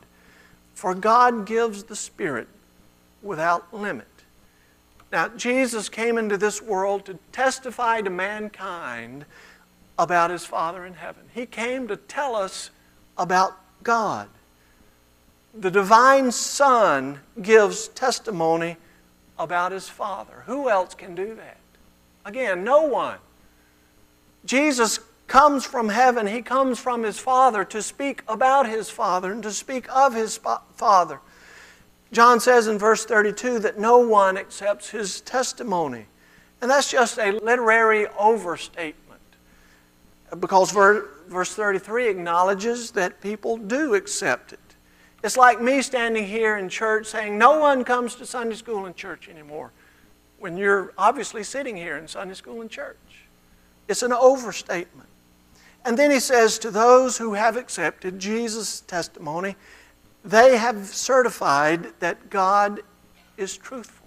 For 0.74 0.94
God 0.94 1.46
gives 1.46 1.84
the 1.84 1.96
Spirit 1.96 2.46
without 3.22 3.72
limit. 3.74 4.06
Now, 5.10 5.28
Jesus 5.28 5.88
came 5.88 6.18
into 6.18 6.36
this 6.36 6.62
world 6.62 7.04
to 7.06 7.18
testify 7.32 8.00
to 8.02 8.10
mankind 8.10 9.24
about 10.00 10.30
his 10.30 10.46
Father 10.46 10.86
in 10.86 10.94
heaven. 10.94 11.24
He 11.34 11.44
came 11.44 11.86
to 11.88 11.96
tell 11.96 12.34
us 12.34 12.70
about 13.18 13.60
God. 13.82 14.30
The 15.52 15.70
divine 15.70 16.32
Son 16.32 17.20
gives 17.42 17.88
testimony 17.88 18.78
about 19.38 19.72
his 19.72 19.90
Father. 19.90 20.44
Who 20.46 20.70
else 20.70 20.94
can 20.94 21.14
do 21.14 21.34
that? 21.34 21.58
Again, 22.24 22.64
no 22.64 22.82
one. 22.82 23.18
Jesus 24.46 25.00
comes 25.26 25.66
from 25.66 25.90
heaven, 25.90 26.26
he 26.26 26.40
comes 26.40 26.78
from 26.78 27.02
his 27.02 27.18
Father 27.18 27.62
to 27.66 27.82
speak 27.82 28.22
about 28.26 28.66
his 28.66 28.88
Father 28.88 29.32
and 29.32 29.42
to 29.42 29.52
speak 29.52 29.86
of 29.94 30.14
his 30.14 30.40
Father. 30.76 31.20
John 32.10 32.40
says 32.40 32.68
in 32.68 32.78
verse 32.78 33.04
32 33.04 33.58
that 33.58 33.78
no 33.78 33.98
one 33.98 34.38
accepts 34.38 34.88
his 34.88 35.20
testimony. 35.20 36.06
And 36.62 36.70
that's 36.70 36.90
just 36.90 37.18
a 37.18 37.32
literary 37.32 38.06
overstatement 38.18 38.99
because 40.38 40.70
verse 40.70 41.54
33 41.54 42.08
acknowledges 42.08 42.92
that 42.92 43.20
people 43.20 43.56
do 43.56 43.94
accept 43.94 44.52
it. 44.52 44.58
It's 45.22 45.36
like 45.36 45.60
me 45.60 45.82
standing 45.82 46.26
here 46.26 46.56
in 46.56 46.68
church 46.68 47.06
saying, 47.06 47.36
No 47.36 47.58
one 47.58 47.84
comes 47.84 48.14
to 48.16 48.26
Sunday 48.26 48.54
school 48.56 48.86
and 48.86 48.96
church 48.96 49.28
anymore, 49.28 49.72
when 50.38 50.56
you're 50.56 50.92
obviously 50.96 51.42
sitting 51.42 51.76
here 51.76 51.96
in 51.96 52.08
Sunday 52.08 52.34
school 52.34 52.60
and 52.60 52.70
church. 52.70 52.96
It's 53.88 54.02
an 54.02 54.12
overstatement. 54.12 55.08
And 55.84 55.98
then 55.98 56.10
he 56.10 56.20
says, 56.20 56.58
To 56.60 56.70
those 56.70 57.18
who 57.18 57.34
have 57.34 57.56
accepted 57.56 58.18
Jesus' 58.18 58.80
testimony, 58.82 59.56
they 60.24 60.56
have 60.56 60.86
certified 60.86 61.88
that 62.00 62.30
God 62.30 62.80
is 63.36 63.56
truthful. 63.56 64.06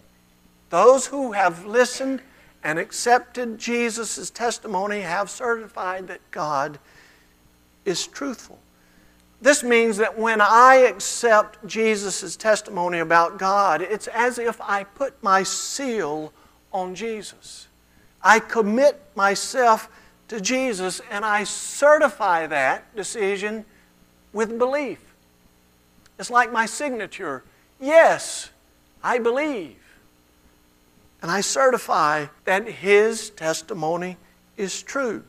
Those 0.70 1.06
who 1.08 1.34
have 1.34 1.65
listened 1.65 2.22
and 2.63 2.79
accepted 2.79 3.58
Jesus' 3.58 4.29
testimony 4.29 5.01
have 5.01 5.29
certified 5.29 6.08
that 6.08 6.20
God 6.32 6.79
is 7.86 8.08
truthful. 8.08 8.60
This 9.41 9.62
means 9.62 9.98
that 9.98 10.17
when 10.17 10.39
I 10.39 10.86
accept 10.88 11.67
Jesus' 11.67 12.38
testimony 12.38 13.00
about 13.00 13.38
God, 13.38 13.82
it's 13.82 14.08
as 14.08 14.39
if 14.39 14.62
I 14.62 14.86
put 14.86 15.22
my 15.22 15.43
seal 15.43 16.32
on 16.72 16.96
Jesus. 16.96 17.67
I 18.22 18.39
commit 18.39 19.01
myself 19.15 19.89
to 20.29 20.39
Jesus 20.39 21.01
and 21.12 21.25
I 21.25 21.43
certify 21.43 22.48
that 22.48 22.96
decision 22.96 23.65
with 24.32 24.58
belief. 24.58 25.13
It's 26.17 26.29
like 26.29 26.53
my 26.53 26.65
signature. 26.65 27.43
Yes, 27.82 28.50
I 29.03 29.20
believe. 29.20 29.83
And 31.24 31.32
I 31.32 31.39
certify 31.39 32.25
that 32.44 32.68
his 32.68 33.30
testimony 33.30 34.18
is 34.58 34.84
true. 34.84 35.24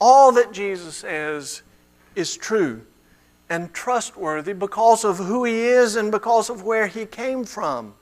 All 0.00 0.32
that 0.32 0.50
Jesus 0.50 0.96
says 0.96 1.60
is 2.16 2.36
true 2.36 2.80
and 3.50 3.72
trustworthy 3.74 4.54
because 4.54 5.04
of 5.04 5.18
who 5.18 5.44
he 5.44 5.60
is 5.60 5.94
and 5.94 6.10
because 6.10 6.48
of 6.48 6.62
where 6.62 6.86
he 6.86 7.04
came 7.04 7.44
from. 7.44 7.92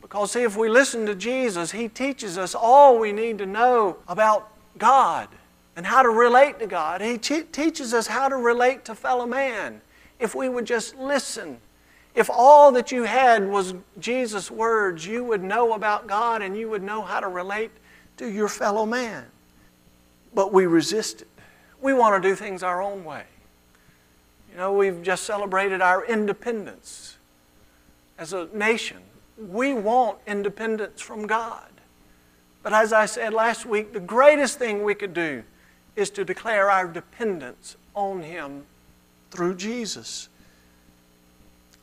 Because, 0.00 0.32
see, 0.32 0.44
if 0.44 0.56
we 0.56 0.70
listen 0.70 1.04
to 1.04 1.14
Jesus, 1.14 1.72
he 1.72 1.88
teaches 1.88 2.38
us 2.38 2.54
all 2.54 2.98
we 2.98 3.12
need 3.12 3.36
to 3.36 3.46
know 3.46 3.98
about 4.08 4.50
God 4.78 5.28
and 5.76 5.86
how 5.86 6.02
to 6.02 6.08
relate 6.08 6.58
to 6.60 6.66
God. 6.66 7.02
He 7.02 7.18
teaches 7.18 7.92
us 7.92 8.06
how 8.06 8.30
to 8.30 8.36
relate 8.36 8.86
to 8.86 8.94
fellow 8.94 9.26
man 9.26 9.82
if 10.18 10.34
we 10.34 10.48
would 10.48 10.64
just 10.64 10.96
listen. 10.96 11.60
If 12.14 12.28
all 12.28 12.72
that 12.72 12.90
you 12.90 13.04
had 13.04 13.48
was 13.48 13.74
Jesus' 13.98 14.50
words, 14.50 15.06
you 15.06 15.22
would 15.24 15.42
know 15.42 15.74
about 15.74 16.06
God 16.06 16.42
and 16.42 16.56
you 16.56 16.68
would 16.68 16.82
know 16.82 17.02
how 17.02 17.20
to 17.20 17.28
relate 17.28 17.70
to 18.16 18.28
your 18.28 18.48
fellow 18.48 18.84
man. 18.84 19.26
But 20.34 20.52
we 20.52 20.66
resist 20.66 21.22
it. 21.22 21.28
We 21.80 21.92
want 21.92 22.20
to 22.22 22.28
do 22.28 22.34
things 22.34 22.62
our 22.62 22.82
own 22.82 23.04
way. 23.04 23.24
You 24.50 24.58
know, 24.58 24.72
we've 24.72 25.02
just 25.02 25.24
celebrated 25.24 25.80
our 25.80 26.04
independence 26.04 27.16
as 28.18 28.32
a 28.32 28.48
nation. 28.52 28.98
We 29.38 29.72
want 29.72 30.18
independence 30.26 31.00
from 31.00 31.26
God. 31.26 31.70
But 32.62 32.72
as 32.72 32.92
I 32.92 33.06
said 33.06 33.32
last 33.32 33.64
week, 33.64 33.92
the 33.92 34.00
greatest 34.00 34.58
thing 34.58 34.84
we 34.84 34.94
could 34.94 35.14
do 35.14 35.44
is 35.96 36.10
to 36.10 36.24
declare 36.24 36.70
our 36.70 36.86
dependence 36.86 37.76
on 37.94 38.22
Him 38.22 38.66
through 39.30 39.54
Jesus. 39.54 40.28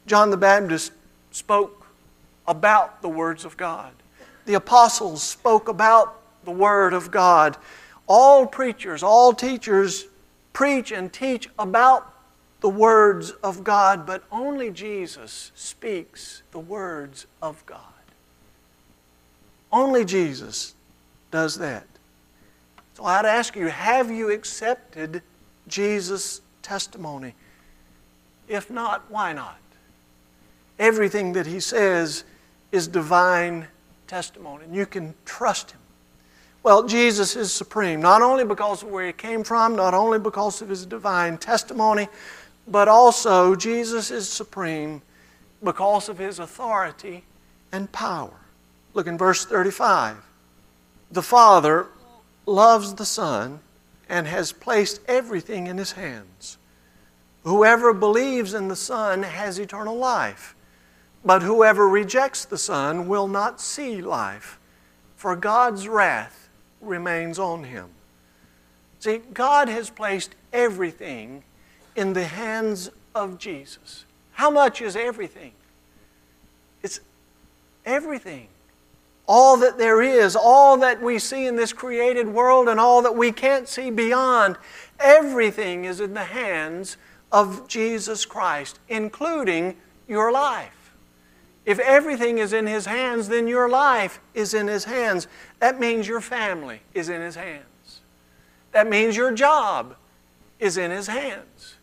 John 0.07 0.29
the 0.29 0.37
Baptist 0.37 0.93
spoke 1.31 1.85
about 2.47 3.01
the 3.01 3.09
words 3.09 3.43
of 3.43 3.57
God. 3.57 3.91
The 4.45 4.53
apostles 4.53 5.21
spoke 5.21 5.67
about 5.67 6.21
the 6.45 6.51
Word 6.51 6.93
of 6.93 7.11
God. 7.11 7.57
All 8.07 8.47
preachers, 8.47 9.03
all 9.03 9.33
teachers 9.33 10.05
preach 10.53 10.93
and 10.93 11.11
teach 11.11 11.49
about 11.59 12.13
the 12.61 12.69
words 12.69 13.31
of 13.43 13.65
God, 13.65 14.05
but 14.05 14.23
only 14.31 14.71
Jesus 14.71 15.51
speaks 15.53 16.41
the 16.51 16.59
words 16.59 17.27
of 17.41 17.63
God. 17.65 17.81
Only 19.71 20.05
Jesus 20.05 20.73
does 21.31 21.57
that. 21.57 21.85
So 22.93 23.03
I'd 23.03 23.25
ask 23.25 23.57
you 23.57 23.67
have 23.67 24.09
you 24.09 24.31
accepted 24.31 25.21
Jesus' 25.67 26.39
testimony? 26.61 27.35
If 28.47 28.71
not, 28.71 29.03
why 29.11 29.33
not? 29.33 29.57
Everything 30.79 31.33
that 31.33 31.47
he 31.47 31.59
says 31.59 32.23
is 32.71 32.87
divine 32.87 33.67
testimony, 34.07 34.65
and 34.65 34.75
you 34.75 34.85
can 34.85 35.13
trust 35.25 35.71
him. 35.71 35.79
Well, 36.63 36.83
Jesus 36.83 37.35
is 37.35 37.53
supreme, 37.53 38.01
not 38.01 38.21
only 38.21 38.43
because 38.43 38.83
of 38.83 38.89
where 38.89 39.07
he 39.07 39.13
came 39.13 39.43
from, 39.43 39.75
not 39.75 39.93
only 39.93 40.19
because 40.19 40.61
of 40.61 40.69
his 40.69 40.85
divine 40.85 41.37
testimony, 41.37 42.09
but 42.67 42.87
also 42.87 43.55
Jesus 43.55 44.11
is 44.11 44.27
supreme 44.27 45.01
because 45.63 46.09
of 46.09 46.17
his 46.17 46.39
authority 46.39 47.23
and 47.71 47.91
power. 47.91 48.33
Look 48.93 49.07
in 49.07 49.17
verse 49.17 49.45
35. 49.45 50.17
The 51.11 51.21
Father 51.21 51.87
loves 52.45 52.93
the 52.95 53.05
Son 53.05 53.61
and 54.09 54.27
has 54.27 54.51
placed 54.51 54.99
everything 55.07 55.67
in 55.67 55.77
his 55.77 55.93
hands. 55.93 56.57
Whoever 57.43 57.93
believes 57.93 58.53
in 58.53 58.67
the 58.67 58.75
Son 58.75 59.23
has 59.23 59.57
eternal 59.57 59.95
life, 59.95 60.55
but 61.25 61.41
whoever 61.41 61.87
rejects 61.87 62.45
the 62.45 62.57
Son 62.57 63.07
will 63.07 63.27
not 63.27 63.59
see 63.59 64.01
life, 64.01 64.59
for 65.15 65.35
God's 65.35 65.87
wrath 65.87 66.49
remains 66.81 67.39
on 67.39 67.65
him. 67.65 67.89
See, 68.99 69.21
God 69.33 69.69
has 69.69 69.89
placed 69.89 70.35
everything 70.53 71.43
in 71.95 72.13
the 72.13 72.25
hands 72.25 72.89
of 73.13 73.37
Jesus. 73.37 74.05
How 74.33 74.49
much 74.49 74.81
is 74.81 74.95
everything? 74.95 75.51
It's 76.83 76.99
everything. 77.85 78.47
All 79.27 79.57
that 79.57 79.77
there 79.77 80.01
is, 80.01 80.35
all 80.35 80.77
that 80.77 81.01
we 81.01 81.19
see 81.19 81.47
in 81.47 81.55
this 81.55 81.73
created 81.73 82.27
world, 82.27 82.69
and 82.69 82.79
all 82.79 83.01
that 83.01 83.15
we 83.15 83.31
can't 83.31 83.67
see 83.67 83.89
beyond, 83.89 84.55
everything 84.99 85.85
is 85.85 85.99
in 85.99 86.13
the 86.13 86.23
hands 86.23 86.97
of 87.31 87.67
Jesus 87.67 88.25
Christ, 88.25 88.79
including 88.87 89.75
your 90.07 90.31
life. 90.31 90.76
If 91.67 91.79
everything 91.79 92.37
is 92.37 92.53
in 92.53 92.65
His 92.65 92.85
hands, 92.85 93.27
then 93.27 93.45
your 93.45 93.67
life 93.67 94.21
is 94.33 94.53
in 94.53 94.67
His 94.67 94.85
hands. 94.85 95.27
That 95.59 95.81
means 95.81 96.07
your 96.07 96.21
family 96.21 96.79
is 96.93 97.09
in 97.09 97.19
His 97.19 97.35
hands. 97.35 97.99
That 98.71 98.89
means 98.89 99.17
your 99.17 99.33
job 99.33 99.97
is 100.59 100.77
in 100.77 100.91
His 100.91 101.07
hands. 101.07 101.75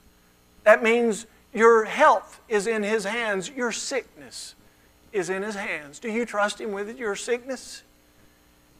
That 0.63 0.83
means 0.83 1.27
your 1.53 1.85
health 1.85 2.41
is 2.49 2.67
in 2.67 2.83
His 2.83 3.05
hands. 3.05 3.51
Your 3.51 3.73
sickness 3.73 4.55
is 5.13 5.29
in 5.29 5.43
His 5.43 5.55
hands. 5.55 5.99
Do 5.99 6.11
you 6.11 6.25
trust 6.25 6.63
Him 6.63 6.73
with 6.73 6.99
your 6.99 7.15
sickness? 7.15 7.83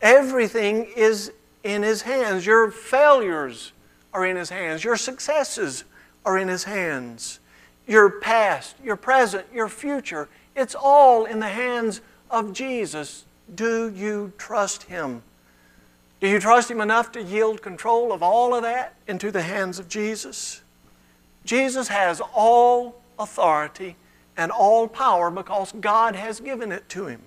Everything 0.01 0.87
is 0.97 1.33
in 1.65 1.83
His 1.83 2.01
hands. 2.01 2.47
Your 2.47 2.71
failures 2.71 3.73
are 4.15 4.25
in 4.25 4.37
His 4.37 4.49
hands. 4.49 4.83
Your 4.83 4.97
successes 4.97 5.85
are 6.25 6.39
in 6.39 6.49
His 6.49 6.65
hands. 6.65 7.41
Your 7.87 8.09
past, 8.09 8.77
your 8.83 8.97
present, 8.97 9.45
your 9.53 9.69
future, 9.69 10.31
it's 10.57 10.75
all 10.75 11.25
in 11.25 11.41
the 11.41 11.49
hands 11.49 12.01
of 12.31 12.53
Jesus. 12.53 13.25
Do 13.55 13.93
you 13.95 14.33
trust 14.39 14.85
Him? 14.85 15.23
Do 16.21 16.29
you 16.29 16.41
trust 16.41 16.71
Him 16.71 16.81
enough 16.81 17.13
to 17.13 17.23
yield 17.23 17.63
control 17.63 18.13
of 18.13 18.23
all 18.23 18.55
of 18.55 18.63
that 18.63 18.95
into 19.07 19.31
the 19.31 19.43
hands 19.43 19.79
of 19.79 19.89
Jesus? 19.89 20.63
Jesus 21.45 21.89
has 21.89 22.23
all 22.35 23.03
authority 23.19 23.97
and 24.37 24.51
all 24.51 24.89
power 24.89 25.31
because 25.31 25.73
God 25.73 26.17
has 26.17 26.41
given 26.41 26.73
it 26.73 26.89
to 26.91 27.07
Him. 27.07 27.21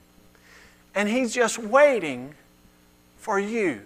And 0.96 1.07
He's 1.07 1.34
just 1.34 1.57
waiting 1.57 2.34
for 3.17 3.39
you 3.39 3.81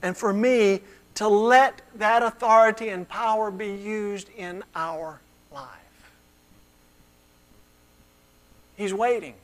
and 0.00 0.16
for 0.16 0.32
me 0.32 0.80
to 1.14 1.28
let 1.28 1.82
that 1.96 2.22
authority 2.22 2.88
and 2.88 3.08
power 3.08 3.50
be 3.50 3.66
used 3.66 4.28
in 4.36 4.64
our 4.74 5.20
life. 5.52 5.81
He's 8.82 8.92
waiting 8.92 9.34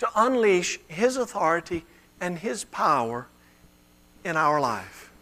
to 0.00 0.08
unleash 0.16 0.80
His 0.88 1.16
authority 1.16 1.84
and 2.20 2.40
His 2.40 2.64
power 2.64 3.28
in 4.24 4.36
our 4.36 4.60
life. 4.60 5.12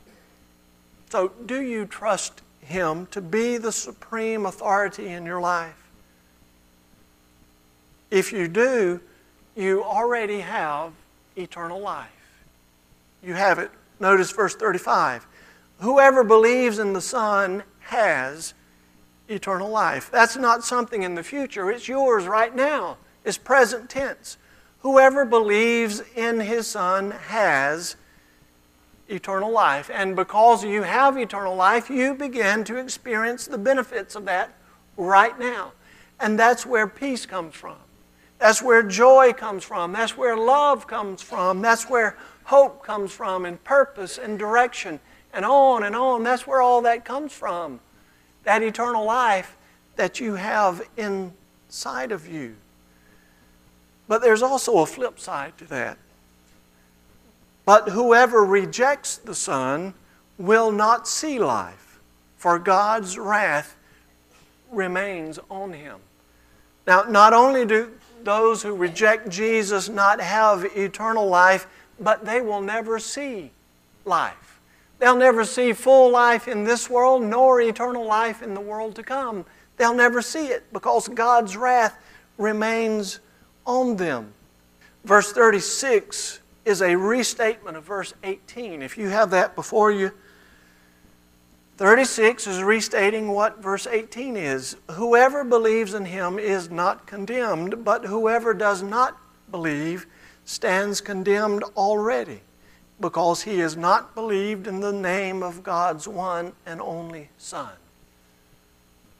So, 1.10 1.32
do 1.44 1.60
you 1.60 1.84
trust 1.84 2.40
Him 2.62 3.04
to 3.10 3.20
be 3.20 3.58
the 3.58 3.70
supreme 3.70 4.46
authority 4.46 5.08
in 5.08 5.26
your 5.26 5.42
life? 5.42 5.90
If 8.10 8.32
you 8.32 8.48
do, 8.48 9.02
you 9.54 9.84
already 9.84 10.40
have 10.40 10.92
eternal 11.36 11.80
life. 11.80 12.08
You 13.22 13.34
have 13.34 13.58
it 13.58 13.70
Notice 14.00 14.30
verse 14.30 14.54
35. 14.54 15.26
Whoever 15.80 16.24
believes 16.24 16.78
in 16.78 16.94
the 16.94 17.02
Son 17.02 17.64
has 17.80 18.54
eternal 19.28 19.70
life. 19.70 20.10
That's 20.10 20.36
not 20.36 20.64
something 20.64 21.02
in 21.02 21.14
the 21.14 21.22
future, 21.22 21.70
it's 21.70 21.88
yours 21.88 22.26
right 22.26 22.54
now. 22.54 22.98
It's 23.24 23.38
present 23.38 23.88
tense. 23.88 24.36
Whoever 24.80 25.24
believes 25.24 26.02
in 26.14 26.40
his 26.40 26.66
Son 26.66 27.10
has 27.10 27.96
eternal 29.08 29.50
life. 29.50 29.90
And 29.92 30.14
because 30.14 30.62
you 30.62 30.82
have 30.82 31.16
eternal 31.16 31.56
life, 31.56 31.88
you 31.88 32.14
begin 32.14 32.64
to 32.64 32.76
experience 32.76 33.46
the 33.46 33.56
benefits 33.56 34.14
of 34.14 34.26
that 34.26 34.54
right 34.96 35.38
now. 35.38 35.72
And 36.20 36.38
that's 36.38 36.66
where 36.66 36.86
peace 36.86 37.24
comes 37.24 37.54
from. 37.54 37.76
That's 38.38 38.60
where 38.60 38.82
joy 38.82 39.32
comes 39.32 39.64
from. 39.64 39.92
That's 39.92 40.16
where 40.16 40.36
love 40.36 40.86
comes 40.86 41.22
from. 41.22 41.62
That's 41.62 41.88
where 41.88 42.18
hope 42.44 42.84
comes 42.84 43.10
from, 43.10 43.46
and 43.46 43.62
purpose 43.64 44.18
and 44.18 44.38
direction, 44.38 45.00
and 45.32 45.44
on 45.44 45.82
and 45.82 45.96
on. 45.96 46.24
That's 46.24 46.46
where 46.46 46.60
all 46.60 46.82
that 46.82 47.04
comes 47.04 47.32
from. 47.32 47.80
That 48.44 48.62
eternal 48.62 49.04
life 49.04 49.56
that 49.96 50.20
you 50.20 50.34
have 50.34 50.86
inside 50.96 52.12
of 52.12 52.28
you. 52.28 52.56
But 54.06 54.22
there's 54.22 54.42
also 54.42 54.78
a 54.78 54.86
flip 54.86 55.18
side 55.18 55.56
to 55.58 55.64
that. 55.66 55.98
But 57.64 57.90
whoever 57.90 58.44
rejects 58.44 59.16
the 59.16 59.34
Son 59.34 59.94
will 60.36 60.70
not 60.70 61.08
see 61.08 61.38
life, 61.38 62.00
for 62.36 62.58
God's 62.58 63.18
wrath 63.18 63.76
remains 64.70 65.38
on 65.50 65.72
him. 65.72 66.00
Now, 66.86 67.04
not 67.04 67.32
only 67.32 67.64
do 67.64 67.92
those 68.22 68.62
who 68.62 68.74
reject 68.74 69.28
Jesus 69.28 69.88
not 69.88 70.20
have 70.20 70.64
eternal 70.76 71.26
life, 71.26 71.66
but 71.98 72.24
they 72.24 72.40
will 72.40 72.60
never 72.60 72.98
see 72.98 73.50
life. 74.04 74.43
They'll 74.98 75.16
never 75.16 75.44
see 75.44 75.72
full 75.72 76.10
life 76.10 76.48
in 76.48 76.64
this 76.64 76.88
world 76.88 77.22
nor 77.22 77.60
eternal 77.60 78.06
life 78.06 78.42
in 78.42 78.54
the 78.54 78.60
world 78.60 78.94
to 78.96 79.02
come. 79.02 79.44
They'll 79.76 79.94
never 79.94 80.22
see 80.22 80.46
it 80.46 80.72
because 80.72 81.08
God's 81.08 81.56
wrath 81.56 81.98
remains 82.38 83.20
on 83.66 83.96
them. 83.96 84.32
Verse 85.04 85.32
36 85.32 86.40
is 86.64 86.80
a 86.80 86.96
restatement 86.96 87.76
of 87.76 87.84
verse 87.84 88.14
18. 88.22 88.82
If 88.82 88.96
you 88.96 89.08
have 89.08 89.30
that 89.30 89.54
before 89.54 89.90
you, 89.90 90.12
36 91.76 92.46
is 92.46 92.62
restating 92.62 93.28
what 93.28 93.60
verse 93.60 93.86
18 93.86 94.36
is. 94.36 94.76
Whoever 94.92 95.42
believes 95.42 95.92
in 95.92 96.04
him 96.04 96.38
is 96.38 96.70
not 96.70 97.06
condemned, 97.06 97.84
but 97.84 98.06
whoever 98.06 98.54
does 98.54 98.82
not 98.82 99.18
believe 99.50 100.06
stands 100.44 101.00
condemned 101.00 101.64
already 101.76 102.42
because 103.00 103.42
he 103.42 103.58
has 103.58 103.76
not 103.76 104.14
believed 104.14 104.66
in 104.66 104.80
the 104.80 104.92
name 104.92 105.42
of 105.42 105.62
God's 105.62 106.06
one 106.06 106.52
and 106.64 106.80
only 106.80 107.30
Son. 107.38 107.72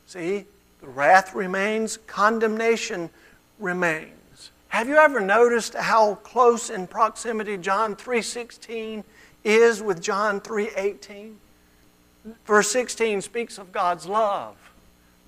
See, 0.07 0.47
the 0.81 0.89
wrath 0.89 1.35
remains, 1.35 1.99
condemnation 2.07 3.11
remains. 3.59 4.51
Have 4.69 4.89
you 4.89 4.97
ever 4.97 5.21
noticed 5.21 5.75
how 5.75 6.17
close 6.17 6.69
in 6.71 6.87
proximity 6.87 7.57
John 7.57 7.97
3:16 7.97 9.05
is 9.45 9.83
with 9.83 10.01
John 10.01 10.41
3:18? 10.41 11.39
Verse 12.47 12.71
16 12.71 13.23
speaks 13.23 13.59
of 13.59 13.73
God's 13.73 14.07
love. 14.07 14.57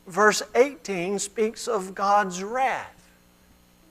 Verse 0.06 0.42
18 0.54 1.18
speaks 1.18 1.68
of 1.68 1.94
God's 1.94 2.42
wrath. 2.42 2.92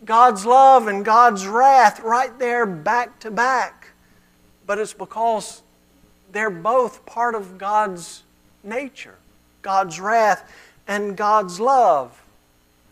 God's 0.04 0.46
love 0.46 0.88
and 0.88 1.06
God's 1.06 1.48
wrath 1.48 2.00
right 2.00 2.38
there 2.38 2.66
back 2.66 3.20
to 3.20 3.32
back. 3.32 3.90
But 4.66 4.80
it's 4.80 4.94
because 4.94 5.62
they're 6.32 6.50
both 6.50 7.06
part 7.06 7.36
of 7.36 7.58
God's 7.58 8.24
nature 8.64 9.16
God's 9.62 10.00
wrath 10.00 10.52
and 10.88 11.18
God's 11.18 11.60
love. 11.60 12.22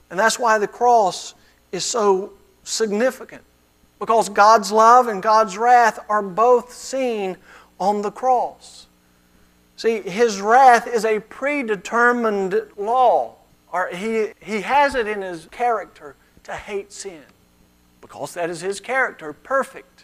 And 0.10 0.20
that's 0.20 0.40
why 0.40 0.58
the 0.58 0.68
cross 0.68 1.36
is 1.72 1.86
so 1.86 2.34
significant. 2.64 3.44
Because 4.00 4.28
God's 4.28 4.72
love 4.72 5.08
and 5.08 5.22
God's 5.22 5.56
wrath 5.56 6.00
are 6.10 6.24
both 6.24 6.74
seen 6.74 7.38
on 7.80 8.02
the 8.02 8.10
cross. 8.10 8.88
See, 9.78 10.02
His 10.02 10.42
wrath 10.42 10.88
is 10.88 11.06
a 11.06 11.20
predetermined 11.20 12.60
law, 12.76 13.36
or 13.72 13.90
He, 13.90 14.30
he 14.40 14.62
has 14.62 14.96
it 14.96 15.08
in 15.08 15.22
His 15.22 15.48
character 15.52 16.16
to 16.44 16.54
hate 16.54 16.92
sin 16.92 17.22
because 18.04 18.34
that 18.34 18.50
is 18.50 18.60
his 18.60 18.82
character, 18.82 19.32
perfect. 19.32 20.04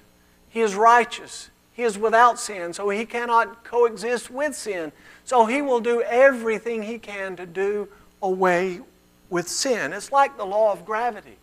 He 0.49 0.62
is 0.62 0.73
righteous. 0.73 1.49
He 1.79 1.85
is 1.85 1.97
without 1.97 2.37
sin, 2.37 2.73
so 2.73 2.89
he 2.89 3.05
cannot 3.05 3.63
coexist 3.63 4.29
with 4.29 4.53
sin. 4.53 4.91
So 5.23 5.45
he 5.45 5.61
will 5.61 5.79
do 5.79 6.01
everything 6.01 6.83
he 6.83 6.99
can 6.99 7.37
to 7.37 7.45
do 7.45 7.87
away 8.21 8.81
with 9.29 9.47
sin. 9.47 9.93
It's 9.93 10.11
like 10.11 10.35
the 10.35 10.43
law 10.43 10.73
of 10.73 10.85
gravity. 10.85 11.37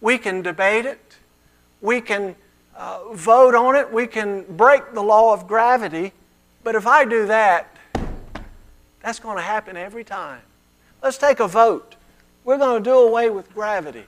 We 0.00 0.16
can 0.16 0.40
debate 0.40 0.86
it, 0.86 1.18
we 1.82 2.00
can 2.00 2.34
uh, 2.74 3.12
vote 3.12 3.54
on 3.54 3.76
it, 3.76 3.92
we 3.92 4.06
can 4.06 4.44
break 4.44 4.94
the 4.94 5.02
law 5.02 5.34
of 5.34 5.46
gravity, 5.46 6.14
but 6.64 6.74
if 6.74 6.86
I 6.86 7.04
do 7.04 7.26
that, 7.26 7.76
that's 9.02 9.18
going 9.18 9.36
to 9.36 9.42
happen 9.42 9.76
every 9.76 10.02
time. 10.02 10.40
Let's 11.02 11.18
take 11.18 11.40
a 11.40 11.46
vote. 11.46 11.96
We're 12.44 12.56
going 12.56 12.82
to 12.82 12.90
do 12.90 12.96
away 13.00 13.28
with 13.28 13.52
gravity. 13.52 14.06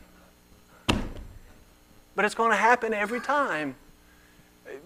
But 2.16 2.24
it's 2.24 2.34
going 2.34 2.52
to 2.52 2.56
happen 2.56 2.94
every 2.94 3.20
time. 3.20 3.74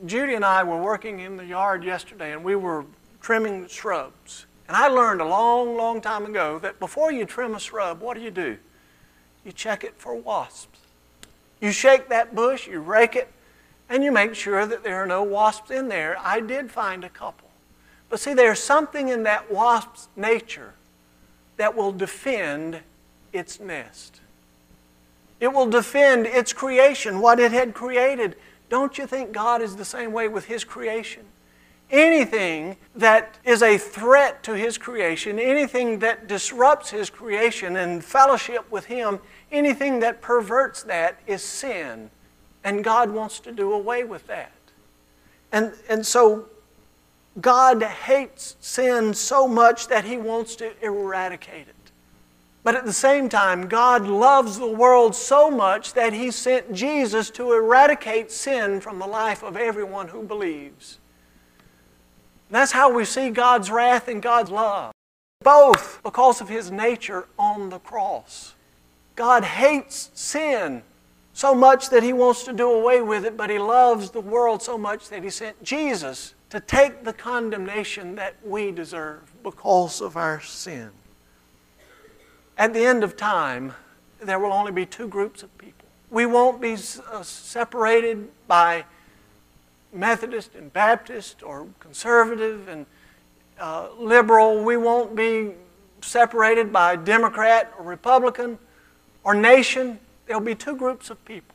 Judy 0.06 0.34
and 0.34 0.44
I 0.44 0.62
were 0.62 0.80
working 0.80 1.20
in 1.20 1.36
the 1.36 1.44
yard 1.44 1.84
yesterday 1.84 2.32
and 2.32 2.44
we 2.44 2.56
were 2.56 2.84
trimming 3.20 3.66
shrubs. 3.68 4.46
And 4.66 4.76
I 4.76 4.88
learned 4.88 5.20
a 5.20 5.26
long, 5.26 5.76
long 5.76 6.00
time 6.00 6.26
ago 6.26 6.58
that 6.58 6.78
before 6.78 7.10
you 7.10 7.24
trim 7.24 7.54
a 7.54 7.60
shrub, 7.60 8.00
what 8.00 8.16
do 8.16 8.22
you 8.22 8.30
do? 8.30 8.58
You 9.44 9.52
check 9.52 9.82
it 9.82 9.94
for 9.96 10.14
wasps. 10.14 10.78
You 11.60 11.72
shake 11.72 12.08
that 12.08 12.34
bush, 12.34 12.66
you 12.68 12.80
rake 12.80 13.16
it, 13.16 13.28
and 13.88 14.04
you 14.04 14.12
make 14.12 14.34
sure 14.34 14.66
that 14.66 14.84
there 14.84 15.02
are 15.02 15.06
no 15.06 15.22
wasps 15.22 15.70
in 15.70 15.88
there. 15.88 16.16
I 16.20 16.40
did 16.40 16.70
find 16.70 17.02
a 17.02 17.08
couple. 17.08 17.48
But 18.10 18.20
see, 18.20 18.34
there's 18.34 18.62
something 18.62 19.08
in 19.08 19.24
that 19.24 19.50
wasp's 19.50 20.08
nature 20.16 20.74
that 21.56 21.74
will 21.76 21.92
defend 21.92 22.80
its 23.32 23.58
nest. 23.58 24.20
It 25.40 25.52
will 25.52 25.68
defend 25.68 26.26
its 26.26 26.52
creation, 26.52 27.20
what 27.20 27.38
it 27.38 27.52
had 27.52 27.74
created. 27.74 28.36
Don't 28.68 28.98
you 28.98 29.06
think 29.06 29.32
God 29.32 29.62
is 29.62 29.76
the 29.76 29.84
same 29.84 30.12
way 30.12 30.28
with 30.28 30.46
His 30.46 30.64
creation? 30.64 31.24
Anything 31.90 32.76
that 32.94 33.38
is 33.44 33.62
a 33.62 33.78
threat 33.78 34.42
to 34.42 34.54
His 34.54 34.76
creation, 34.76 35.38
anything 35.38 36.00
that 36.00 36.28
disrupts 36.28 36.90
His 36.90 37.08
creation 37.08 37.76
and 37.76 38.04
fellowship 38.04 38.70
with 38.70 38.86
Him, 38.86 39.20
anything 39.50 40.00
that 40.00 40.20
perverts 40.20 40.82
that 40.84 41.18
is 41.26 41.42
sin. 41.42 42.10
And 42.62 42.84
God 42.84 43.10
wants 43.10 43.40
to 43.40 43.52
do 43.52 43.72
away 43.72 44.04
with 44.04 44.26
that. 44.26 44.52
And, 45.50 45.72
and 45.88 46.06
so 46.06 46.46
God 47.40 47.82
hates 47.82 48.56
sin 48.60 49.14
so 49.14 49.48
much 49.48 49.88
that 49.88 50.04
He 50.04 50.16
wants 50.16 50.56
to 50.56 50.72
eradicate 50.84 51.68
it. 51.68 51.74
But 52.62 52.74
at 52.74 52.84
the 52.84 52.92
same 52.92 53.28
time, 53.28 53.68
God 53.68 54.06
loves 54.06 54.58
the 54.58 54.66
world 54.66 55.14
so 55.14 55.50
much 55.50 55.94
that 55.94 56.12
He 56.12 56.30
sent 56.30 56.72
Jesus 56.72 57.30
to 57.30 57.52
eradicate 57.52 58.30
sin 58.30 58.80
from 58.80 58.98
the 58.98 59.06
life 59.06 59.42
of 59.42 59.56
everyone 59.56 60.08
who 60.08 60.22
believes. 60.22 60.98
That's 62.50 62.72
how 62.72 62.92
we 62.92 63.04
see 63.04 63.30
God's 63.30 63.70
wrath 63.70 64.08
and 64.08 64.22
God's 64.22 64.50
love. 64.50 64.92
Both 65.42 66.00
because 66.02 66.40
of 66.40 66.48
His 66.48 66.70
nature 66.70 67.26
on 67.38 67.70
the 67.70 67.78
cross. 67.78 68.54
God 69.14 69.44
hates 69.44 70.10
sin 70.14 70.82
so 71.32 71.54
much 71.54 71.90
that 71.90 72.02
He 72.02 72.12
wants 72.12 72.44
to 72.44 72.52
do 72.52 72.70
away 72.70 73.00
with 73.00 73.24
it, 73.24 73.36
but 73.36 73.50
He 73.50 73.58
loves 73.58 74.10
the 74.10 74.20
world 74.20 74.62
so 74.62 74.76
much 74.76 75.08
that 75.10 75.22
He 75.22 75.30
sent 75.30 75.62
Jesus 75.62 76.34
to 76.50 76.58
take 76.58 77.04
the 77.04 77.12
condemnation 77.12 78.16
that 78.16 78.34
we 78.42 78.72
deserve 78.72 79.32
because 79.42 80.00
of 80.00 80.16
our 80.16 80.40
sin. 80.40 80.90
At 82.58 82.74
the 82.74 82.84
end 82.84 83.04
of 83.04 83.16
time, 83.16 83.72
there 84.20 84.40
will 84.40 84.52
only 84.52 84.72
be 84.72 84.84
two 84.84 85.06
groups 85.06 85.44
of 85.44 85.56
people. 85.58 85.88
We 86.10 86.26
won't 86.26 86.60
be 86.60 86.72
uh, 86.74 87.22
separated 87.22 88.28
by 88.48 88.84
Methodist 89.92 90.56
and 90.56 90.72
Baptist 90.72 91.44
or 91.44 91.68
conservative 91.78 92.66
and 92.66 92.84
uh, 93.60 93.90
liberal. 93.96 94.64
We 94.64 94.76
won't 94.76 95.14
be 95.14 95.52
separated 96.00 96.72
by 96.72 96.96
Democrat 96.96 97.72
or 97.78 97.84
Republican 97.84 98.58
or 99.22 99.34
nation. 99.34 100.00
There'll 100.26 100.42
be 100.42 100.56
two 100.56 100.74
groups 100.74 101.10
of 101.10 101.24
people. 101.24 101.54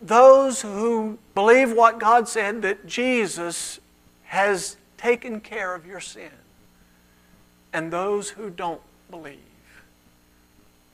Those 0.00 0.62
who 0.62 1.18
believe 1.34 1.72
what 1.72 1.98
God 1.98 2.28
said 2.28 2.62
that 2.62 2.86
Jesus 2.86 3.80
has 4.24 4.76
taken 4.96 5.40
care 5.40 5.74
of 5.74 5.84
your 5.84 6.00
sin, 6.00 6.30
and 7.72 7.92
those 7.92 8.30
who 8.30 8.50
don't 8.50 8.80
believe. 9.10 9.47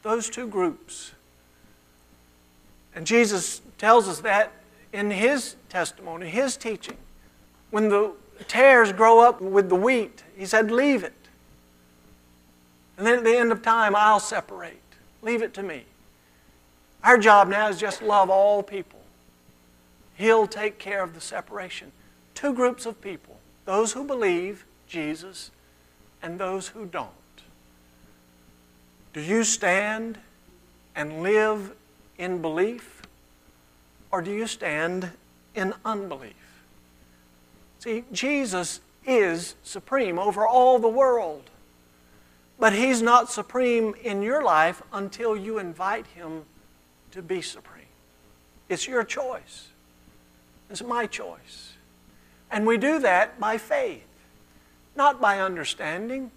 Those 0.04 0.30
two 0.30 0.46
groups. 0.46 1.12
And 2.94 3.06
Jesus 3.06 3.62
tells 3.78 4.06
us 4.06 4.20
that 4.20 4.52
in 4.92 5.10
his 5.10 5.56
testimony, 5.70 6.28
his 6.28 6.56
teaching. 6.56 6.98
When 7.70 7.88
the 7.88 8.12
tares 8.46 8.92
grow 8.92 9.20
up 9.20 9.40
with 9.40 9.68
the 9.68 9.74
wheat, 9.74 10.22
he 10.36 10.46
said, 10.46 10.70
Leave 10.70 11.02
it. 11.02 11.14
And 12.96 13.06
then 13.06 13.18
at 13.18 13.24
the 13.24 13.36
end 13.36 13.50
of 13.50 13.62
time, 13.62 13.96
I'll 13.96 14.20
separate. 14.20 14.76
Leave 15.22 15.42
it 15.42 15.54
to 15.54 15.62
me. 15.62 15.84
Our 17.02 17.18
job 17.18 17.48
now 17.48 17.68
is 17.68 17.78
just 17.78 18.02
love 18.02 18.28
all 18.28 18.62
people. 18.62 19.00
He'll 20.16 20.46
take 20.46 20.78
care 20.78 21.02
of 21.02 21.14
the 21.14 21.20
separation. 21.20 21.92
Two 22.34 22.52
groups 22.52 22.86
of 22.86 23.00
people 23.00 23.38
those 23.64 23.92
who 23.92 24.04
believe 24.04 24.66
Jesus 24.86 25.50
and 26.22 26.38
those 26.38 26.68
who 26.68 26.84
don't. 26.84 27.08
Do 29.14 29.22
you 29.22 29.44
stand 29.44 30.18
and 30.94 31.22
live 31.22 31.72
in 32.18 32.42
belief? 32.42 32.94
or 34.14 34.22
do 34.22 34.30
you 34.30 34.46
stand 34.46 35.10
in 35.56 35.74
unbelief? 35.84 36.62
See, 37.80 38.04
Jesus 38.12 38.78
is 39.04 39.56
supreme 39.64 40.20
over 40.20 40.46
all 40.46 40.78
the 40.78 40.88
world. 40.88 41.50
But 42.60 42.74
He's 42.74 43.02
not 43.02 43.28
supreme 43.28 43.96
in 44.04 44.22
your 44.22 44.44
life 44.44 44.82
until 44.92 45.36
you 45.36 45.58
invite 45.58 46.06
Him 46.06 46.44
to 47.10 47.22
be 47.22 47.42
supreme. 47.42 47.90
It's 48.68 48.86
your 48.86 49.02
choice. 49.02 49.70
It's 50.70 50.80
my 50.80 51.08
choice. 51.08 51.72
And 52.52 52.68
we 52.68 52.78
do 52.78 53.00
that 53.00 53.40
by 53.40 53.58
faith, 53.58 54.06
not 54.94 55.20
by 55.20 55.40
understanding, 55.40 56.30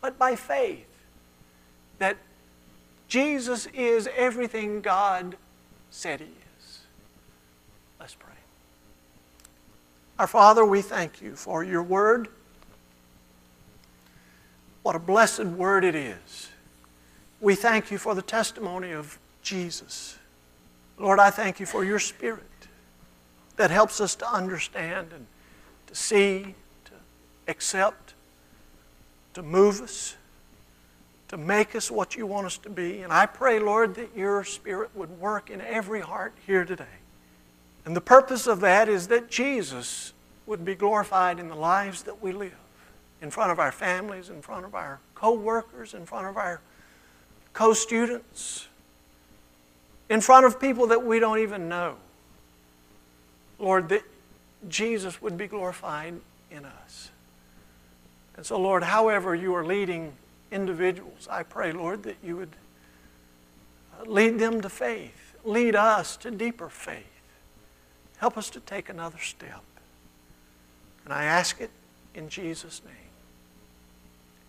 but 0.00 0.18
by 0.18 0.34
faith 0.34 0.88
that 1.98 2.16
Jesus 3.08 3.66
is 3.74 4.08
everything 4.16 4.80
God 4.80 5.36
said 5.90 6.20
He 6.20 6.26
is. 6.26 6.78
Let's 8.00 8.14
pray. 8.14 8.32
Our 10.18 10.26
Father, 10.26 10.64
we 10.64 10.82
thank 10.82 11.20
you 11.20 11.36
for 11.36 11.64
your 11.64 11.82
word. 11.82 12.28
What 14.82 14.94
a 14.94 14.98
blessed 14.98 15.44
word 15.44 15.84
it 15.84 15.94
is. 15.94 16.50
We 17.40 17.54
thank 17.54 17.90
you 17.90 17.98
for 17.98 18.14
the 18.14 18.22
testimony 18.22 18.92
of 18.92 19.18
Jesus. 19.42 20.18
Lord, 20.98 21.18
I 21.18 21.30
thank 21.30 21.58
you 21.58 21.66
for 21.66 21.84
your 21.84 21.98
spirit 21.98 22.42
that 23.56 23.70
helps 23.70 24.00
us 24.00 24.14
to 24.16 24.30
understand 24.30 25.12
and 25.12 25.26
to 25.86 25.94
see, 25.94 26.54
to 26.84 26.92
accept, 27.48 28.14
to 29.34 29.42
move 29.42 29.80
us, 29.80 30.16
to 31.34 31.38
make 31.38 31.74
us 31.74 31.90
what 31.90 32.14
you 32.14 32.26
want 32.26 32.46
us 32.46 32.58
to 32.58 32.70
be. 32.70 33.02
And 33.02 33.12
I 33.12 33.26
pray, 33.26 33.58
Lord, 33.58 33.96
that 33.96 34.16
your 34.16 34.44
spirit 34.44 34.90
would 34.94 35.18
work 35.18 35.50
in 35.50 35.60
every 35.60 36.00
heart 36.00 36.32
here 36.46 36.64
today. 36.64 36.84
And 37.84 37.96
the 37.96 38.00
purpose 38.00 38.46
of 38.46 38.60
that 38.60 38.88
is 38.88 39.08
that 39.08 39.32
Jesus 39.32 40.12
would 40.46 40.64
be 40.64 40.76
glorified 40.76 41.40
in 41.40 41.48
the 41.48 41.56
lives 41.56 42.04
that 42.04 42.22
we 42.22 42.30
live, 42.30 42.54
in 43.20 43.32
front 43.32 43.50
of 43.50 43.58
our 43.58 43.72
families, 43.72 44.30
in 44.30 44.42
front 44.42 44.64
of 44.64 44.76
our 44.76 45.00
co 45.16 45.34
workers, 45.34 45.92
in 45.92 46.06
front 46.06 46.28
of 46.28 46.36
our 46.36 46.60
co 47.52 47.72
students, 47.72 48.68
in 50.08 50.20
front 50.20 50.46
of 50.46 50.60
people 50.60 50.86
that 50.86 51.04
we 51.04 51.18
don't 51.18 51.40
even 51.40 51.68
know. 51.68 51.96
Lord, 53.58 53.88
that 53.88 54.04
Jesus 54.68 55.20
would 55.20 55.36
be 55.36 55.48
glorified 55.48 56.14
in 56.52 56.64
us. 56.64 57.10
And 58.36 58.46
so, 58.46 58.56
Lord, 58.56 58.84
however 58.84 59.34
you 59.34 59.52
are 59.56 59.66
leading 59.66 60.12
individuals, 60.50 61.28
I 61.30 61.42
pray, 61.42 61.72
Lord, 61.72 62.02
that 62.04 62.16
you 62.22 62.36
would 62.36 62.56
uh, 63.98 64.04
lead 64.04 64.38
them 64.38 64.60
to 64.60 64.68
faith, 64.68 65.36
lead 65.44 65.74
us 65.74 66.16
to 66.18 66.30
deeper 66.30 66.68
faith. 66.68 67.04
Help 68.18 68.38
us 68.38 68.48
to 68.50 68.60
take 68.60 68.88
another 68.88 69.18
step. 69.18 69.62
And 71.04 71.12
I 71.12 71.24
ask 71.24 71.60
it 71.60 71.70
in 72.14 72.28
Jesus' 72.28 72.80
name. 72.84 72.94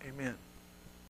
Amen. 0.10 0.36